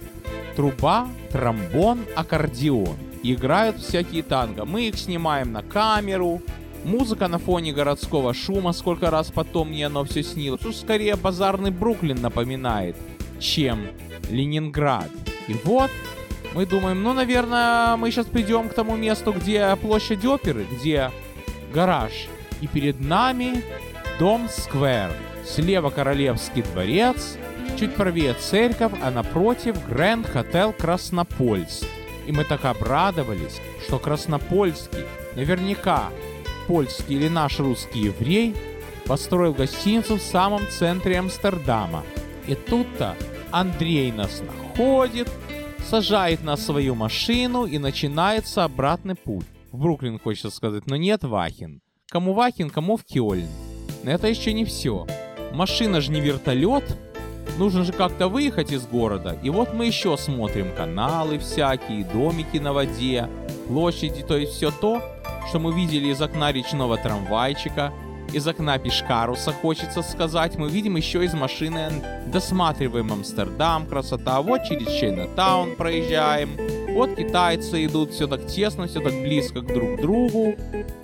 Труба, 0.55 1.07
тромбон, 1.31 1.99
аккордеон. 2.15 2.97
играют 3.23 3.77
всякие 3.77 4.23
танго. 4.23 4.65
Мы 4.65 4.87
их 4.87 4.97
снимаем 4.97 5.51
на 5.51 5.61
камеру. 5.61 6.41
Музыка 6.83 7.27
на 7.27 7.37
фоне 7.37 7.73
городского 7.73 8.33
шума, 8.33 8.73
сколько 8.73 9.11
раз 9.11 9.31
потом 9.31 9.69
мне 9.69 9.85
оно 9.85 10.03
все 10.03 10.23
снилось. 10.23 10.61
Тут 10.61 10.75
скорее 10.75 11.15
базарный 11.15 11.69
Бруклин 11.69 12.19
напоминает, 12.21 12.95
чем 13.39 13.87
Ленинград. 14.29 15.09
И 15.47 15.55
вот 15.63 15.91
мы 16.55 16.65
думаем, 16.65 17.03
ну, 17.03 17.13
наверное, 17.13 17.95
мы 17.97 18.09
сейчас 18.09 18.25
придем 18.25 18.67
к 18.67 18.73
тому 18.73 18.95
месту, 18.95 19.31
где 19.31 19.75
площадь 19.75 20.25
оперы, 20.25 20.65
где 20.71 21.11
гараж. 21.71 22.11
И 22.61 22.67
перед 22.67 22.99
нами 22.99 23.63
дом 24.19 24.47
Сквер. 24.49 25.11
Слева 25.45 25.89
Королевский 25.89 26.61
дворец, 26.61 27.37
чуть 27.79 27.95
правее 27.95 28.33
церковь, 28.33 28.93
а 29.01 29.11
напротив 29.11 29.75
Гранд 29.87 30.27
Хотел 30.27 30.73
Краснопольск. 30.73 31.85
И 32.27 32.31
мы 32.31 32.43
так 32.43 32.65
обрадовались, 32.65 33.59
что 33.85 33.97
Краснопольский, 33.97 35.05
наверняка 35.35 36.09
польский 36.71 37.15
или 37.17 37.27
наш 37.27 37.59
русский 37.59 37.99
еврей, 37.99 38.55
построил 39.05 39.53
гостиницу 39.53 40.15
в 40.15 40.21
самом 40.21 40.61
центре 40.69 41.19
Амстердама. 41.19 42.05
И 42.47 42.55
тут-то 42.55 43.17
Андрей 43.51 44.09
нас 44.13 44.41
находит, 44.41 45.29
сажает 45.89 46.45
на 46.45 46.55
свою 46.55 46.95
машину 46.95 47.65
и 47.65 47.77
начинается 47.77 48.63
обратный 48.63 49.15
путь 49.15 49.45
в 49.73 49.79
Бруклин, 49.79 50.17
хочется 50.17 50.49
сказать, 50.49 50.87
но 50.87 50.95
нет 50.95 51.25
Вахин. 51.25 51.81
Кому 52.09 52.31
Вахин, 52.31 52.69
кому 52.69 52.95
в 52.95 53.03
Кёльн. 53.03 53.49
Это 54.05 54.27
еще 54.27 54.53
не 54.53 54.63
все. 54.63 55.05
Машина 55.51 55.99
же 55.99 56.09
не 56.13 56.21
вертолет. 56.21 56.97
Нужно 57.57 57.83
же 57.83 57.91
как-то 57.91 58.29
выехать 58.29 58.71
из 58.71 58.87
города. 58.87 59.37
И 59.43 59.49
вот 59.49 59.73
мы 59.73 59.87
еще 59.87 60.15
смотрим 60.15 60.73
каналы 60.73 61.37
всякие, 61.37 62.05
домики 62.05 62.59
на 62.59 62.71
воде, 62.71 63.27
площади, 63.67 64.23
то 64.23 64.37
есть 64.37 64.53
все 64.53 64.71
то, 64.71 65.01
что 65.49 65.59
мы 65.59 65.73
видели 65.73 66.07
из 66.07 66.21
окна 66.21 66.51
речного 66.51 66.97
трамвайчика, 66.97 67.93
из 68.33 68.47
окна 68.47 68.77
пешкаруса, 68.77 69.51
хочется 69.51 70.01
сказать, 70.01 70.57
мы 70.57 70.69
видим 70.69 70.95
еще 70.95 71.23
из 71.25 71.33
машины, 71.33 71.91
досматриваем 72.27 73.11
Амстердам, 73.11 73.85
красота, 73.85 74.41
вот 74.41 74.63
через 74.63 74.87
Чайнатаун 74.87 75.75
проезжаем, 75.75 76.51
вот 76.93 77.15
китайцы 77.15 77.85
идут 77.85 78.11
все 78.11 78.27
так 78.27 78.47
тесно, 78.47 78.87
все 78.87 79.01
так 79.01 79.13
близко 79.13 79.61
друг 79.61 80.01
другу. 80.01 80.55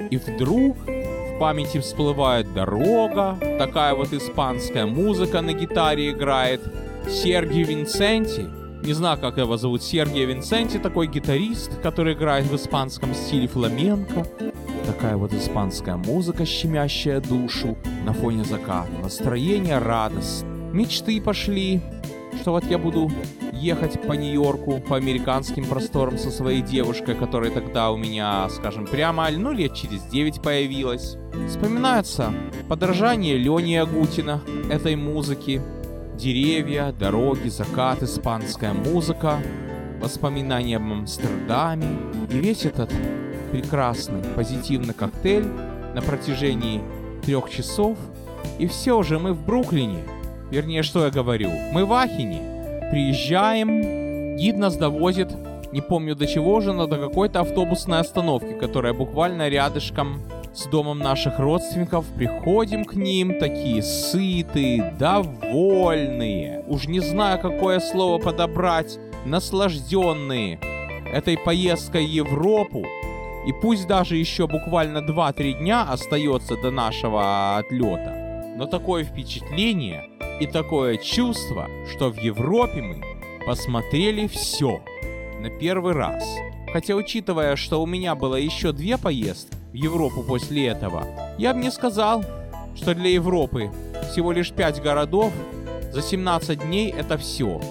И 0.09 0.17
вдруг 0.17 0.77
в 0.85 1.39
памяти 1.39 1.79
всплывает 1.79 2.53
дорога, 2.53 3.37
такая 3.57 3.93
вот 3.93 4.11
испанская 4.13 4.85
музыка 4.85 5.41
на 5.41 5.53
гитаре 5.53 6.11
играет. 6.11 6.61
Сергей 7.09 7.63
Винсенти, 7.63 8.49
не 8.87 8.93
знаю, 8.93 9.19
как 9.19 9.37
его 9.37 9.57
зовут, 9.57 9.83
Сергей 9.83 10.25
Винсенти, 10.25 10.77
такой 10.77 11.07
гитарист, 11.07 11.71
который 11.81 12.13
играет 12.13 12.45
в 12.45 12.55
испанском 12.55 13.13
стиле 13.13 13.45
фламенко. 13.45 14.25
такая 14.85 15.17
вот 15.17 15.33
испанская 15.33 15.97
музыка, 15.97 16.45
щемящая 16.45 17.19
душу 17.19 17.77
на 18.05 18.13
фоне 18.13 18.45
заката. 18.45 18.89
Настроение 19.03 19.79
радостное. 19.79 20.49
Мечты 20.71 21.19
пошли, 21.19 21.81
что 22.39 22.51
вот 22.51 22.63
я 22.69 22.77
буду 22.77 23.11
ехать 23.51 24.01
по 24.03 24.13
Нью-Йорку, 24.13 24.79
по 24.79 24.95
американским 24.95 25.65
просторам 25.65 26.17
со 26.17 26.31
своей 26.31 26.61
девушкой, 26.61 27.15
которая 27.15 27.51
тогда 27.51 27.91
у 27.91 27.97
меня, 27.97 28.47
скажем, 28.49 28.87
прямо, 28.87 29.29
ну, 29.31 29.51
лет 29.51 29.73
через 29.73 30.03
9 30.03 30.41
появилась. 30.41 31.17
Вспоминается 31.49 32.33
подражание 32.69 33.37
Лени 33.37 33.75
Агутина 33.75 34.41
этой 34.71 34.95
музыки. 34.95 35.61
Деревья, 36.17 36.91
дороги, 36.99 37.47
закат, 37.47 38.01
испанская 38.01 38.73
музыка, 38.73 39.37
воспоминания 40.01 40.77
об 40.77 40.91
Амстердаме 40.91 41.85
и 42.31 42.33
весь 42.33 42.65
этот 42.65 42.91
прекрасный 43.51 44.23
позитивный 44.35 44.95
коктейль 44.95 45.45
на 45.93 46.01
протяжении 46.01 46.81
трех 47.23 47.51
часов. 47.51 47.99
И 48.57 48.65
все 48.65 49.03
же 49.03 49.19
мы 49.19 49.33
в 49.33 49.45
Бруклине. 49.45 49.99
Вернее, 50.49 50.81
что 50.81 51.05
я 51.05 51.11
говорю? 51.11 51.51
Мы 51.71 51.85
в 51.85 51.93
Ахине. 51.93 52.89
Приезжаем, 52.89 54.37
гид 54.37 54.57
нас 54.57 54.75
довозит, 54.75 55.29
не 55.71 55.81
помню 55.81 56.15
до 56.15 56.25
чего 56.25 56.61
же, 56.61 56.73
но 56.73 56.87
до 56.87 56.97
какой-то 56.97 57.41
автобусной 57.41 57.99
остановки, 57.99 58.53
которая 58.53 58.93
буквально 58.93 59.49
рядышком 59.49 60.19
с 60.57 60.65
домом 60.65 60.99
наших 60.99 61.37
родственников. 61.39 62.05
Приходим 62.15 62.83
к 62.83 62.95
ним, 62.95 63.39
такие 63.39 63.83
сытые, 63.83 64.95
довольные. 64.99 66.63
Уж 66.67 66.87
не 66.87 66.99
знаю, 66.99 67.39
какое 67.39 67.79
слово 67.79 68.19
подобрать. 68.19 68.97
Наслажденные 69.25 70.59
этой 71.13 71.37
поездкой 71.37 72.05
в 72.05 72.09
Европу. 72.09 72.85
И 73.45 73.53
пусть 73.61 73.87
даже 73.87 74.17
еще 74.17 74.47
буквально 74.47 74.97
2-3 74.97 75.59
дня 75.59 75.83
остается 75.83 76.55
до 76.57 76.71
нашего 76.71 77.57
отлета. 77.57 78.53
Но 78.57 78.65
такое 78.65 79.03
впечатление, 79.03 80.09
и 80.39 80.47
такое 80.47 80.97
чувство, 80.97 81.67
что 81.89 82.09
в 82.09 82.17
Европе 82.17 82.81
мы 82.81 83.01
посмотрели 83.45 84.27
все 84.27 84.81
на 85.39 85.49
первый 85.49 85.93
раз. 85.93 86.27
Хотя 86.73 86.95
учитывая, 86.95 87.55
что 87.55 87.81
у 87.81 87.85
меня 87.85 88.15
было 88.15 88.35
еще 88.35 88.71
две 88.71 88.97
поездки 88.97 89.56
Европу 89.77 90.23
после 90.23 90.67
этого, 90.67 91.05
я 91.37 91.53
бы 91.53 91.59
не 91.59 91.71
сказал, 91.71 92.23
что 92.75 92.93
для 92.93 93.09
Европы 93.09 93.71
всего 94.11 94.31
лишь 94.31 94.51
5 94.51 94.81
городов 94.81 95.31
за 95.91 96.01
17 96.01 96.59
дней 96.59 96.91
это 96.91 97.17
все. 97.17 97.61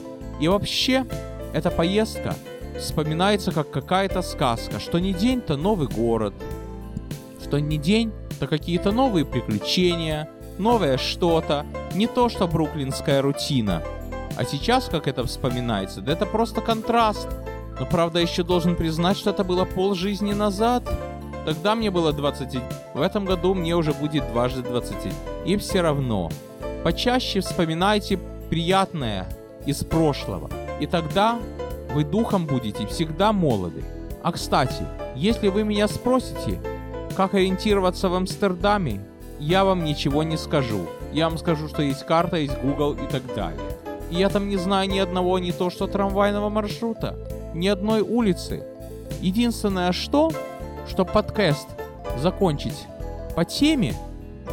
И 0.41 0.49
вообще, 0.49 1.05
эта 1.53 1.71
поездка 1.71 2.35
вспоминается 2.79 3.53
как 3.53 3.71
какая-то 3.71 4.23
сказка, 4.23 4.79
что 4.79 4.99
не 4.99 5.13
день, 5.13 5.41
то 5.41 5.57
новый 5.57 5.89
город, 5.89 6.35
что 7.43 7.59
не 7.59 7.79
день, 7.79 8.13
то 8.39 8.47
какие-то 8.47 8.93
новые 8.93 9.25
приключения, 9.25 10.29
новое 10.59 10.99
что-то, 10.99 11.65
не 11.95 12.07
то 12.07 12.29
что 12.29 12.47
бруклинская 12.47 13.23
рутина. 13.23 13.83
А 14.37 14.45
сейчас, 14.45 14.89
как 14.89 15.09
это 15.09 15.25
вспоминается, 15.25 16.01
да 16.01 16.13
это 16.13 16.27
просто 16.27 16.61
контраст. 16.61 17.29
Но 17.79 17.87
правда 17.87 18.21
еще 18.21 18.43
должен 18.43 18.75
признать, 18.77 19.17
что 19.17 19.31
это 19.31 19.45
было 19.45 19.65
пол 19.65 19.95
жизни 19.95 20.33
назад. 20.33 20.83
Тогда 21.47 21.77
мне 21.77 21.93
было 21.93 22.13
20, 22.13 22.59
в 22.95 23.01
этом 23.01 23.25
году 23.25 23.55
мне 23.55 23.77
уже 23.77 23.93
будет 23.93 24.29
дважды 24.33 24.63
20. 24.63 24.97
И 25.45 25.57
все 25.57 25.81
равно, 25.81 26.29
почаще 26.83 27.39
вспоминайте 27.39 28.19
приятное 28.51 29.29
из 29.65 29.85
прошлого. 29.85 30.51
И 30.81 30.87
тогда 30.89 31.39
вы 31.95 32.03
духом 32.03 32.47
будете 32.47 32.85
всегда 32.89 33.33
молоды. 33.33 33.85
А 34.25 34.33
кстати, 34.33 34.85
если 35.15 35.47
вы 35.47 35.63
меня 35.63 35.87
спросите, 35.87 36.59
как 37.17 37.35
ориентироваться 37.35 38.09
в 38.09 38.15
Амстердаме, 38.15 39.01
я 39.39 39.65
вам 39.65 39.85
ничего 39.85 40.25
не 40.25 40.37
скажу. 40.37 40.81
Я 41.13 41.29
вам 41.29 41.39
скажу, 41.39 41.69
что 41.69 41.81
есть 41.81 42.05
карта, 42.05 42.39
есть 42.39 42.59
Google 42.61 42.95
и 42.95 43.07
так 43.07 43.23
далее. 43.37 43.61
И 44.11 44.17
я 44.17 44.31
там 44.31 44.49
не 44.49 44.57
знаю 44.57 44.91
ни 44.91 44.99
одного, 44.99 45.39
не 45.39 45.53
то 45.53 45.71
что 45.71 45.87
трамвайного 45.87 46.49
маршрута, 46.49 47.17
ни 47.55 47.69
одной 47.69 48.01
улицы. 48.01 48.65
Единственное 49.21 49.93
что, 49.93 50.33
что 50.89 51.05
подкаст 51.05 51.69
закончить 52.19 52.87
по 53.35 53.45
теме, 53.45 53.95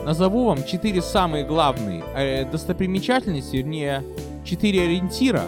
назову 0.06 0.46
вам 0.46 0.66
четыре 0.66 1.02
самые 1.02 1.46
главные 1.46 2.04
э, 2.16 2.46
достопримечательности, 2.46 3.58
вернее, 3.58 4.04
четыре 4.44 4.84
ориентира, 4.84 5.44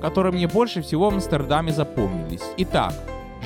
которые 0.00 0.32
мне 0.32 0.46
больше 0.46 0.82
всего 0.82 1.10
в 1.10 1.14
Амстердаме 1.14 1.72
запомнились. 1.72 2.42
Итак, 2.58 2.92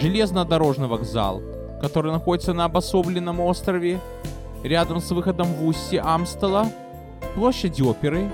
железнодорожный 0.00 0.88
вокзал, 0.88 1.42
который 1.80 2.12
находится 2.12 2.52
на 2.52 2.64
обособленном 2.64 3.40
острове, 3.40 4.00
рядом 4.64 5.00
с 5.00 5.10
выходом 5.10 5.46
в 5.54 5.66
устье 5.66 6.00
Амстела, 6.00 6.66
площадь 7.34 7.80
оперы, 7.80 8.30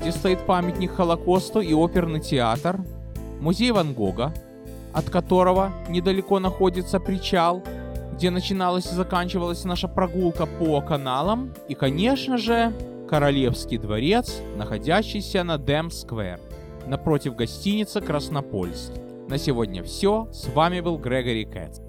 где 0.00 0.12
стоит 0.12 0.40
памятник 0.40 0.92
Холокосту 0.92 1.60
и 1.60 1.72
оперный 1.72 2.20
театр, 2.20 2.80
музей 3.40 3.70
Ван 3.70 3.94
Гога, 3.94 4.34
от 4.92 5.08
которого 5.08 5.72
недалеко 5.88 6.38
находится 6.40 7.00
причал, 7.00 7.62
где 8.22 8.30
начиналась 8.30 8.86
и 8.86 8.94
заканчивалась 8.94 9.64
наша 9.64 9.88
прогулка 9.88 10.46
по 10.46 10.80
каналам, 10.80 11.52
и, 11.68 11.74
конечно 11.74 12.38
же, 12.38 12.72
Королевский 13.08 13.78
дворец, 13.78 14.40
находящийся 14.56 15.42
на 15.42 15.58
Дэм-сквер, 15.58 16.38
напротив 16.86 17.34
гостиницы 17.34 18.00
Краснопольск. 18.00 18.92
На 19.28 19.38
сегодня 19.38 19.82
все. 19.82 20.28
С 20.30 20.46
вами 20.54 20.78
был 20.78 20.98
Грегори 20.98 21.44
Кэтс. 21.44 21.80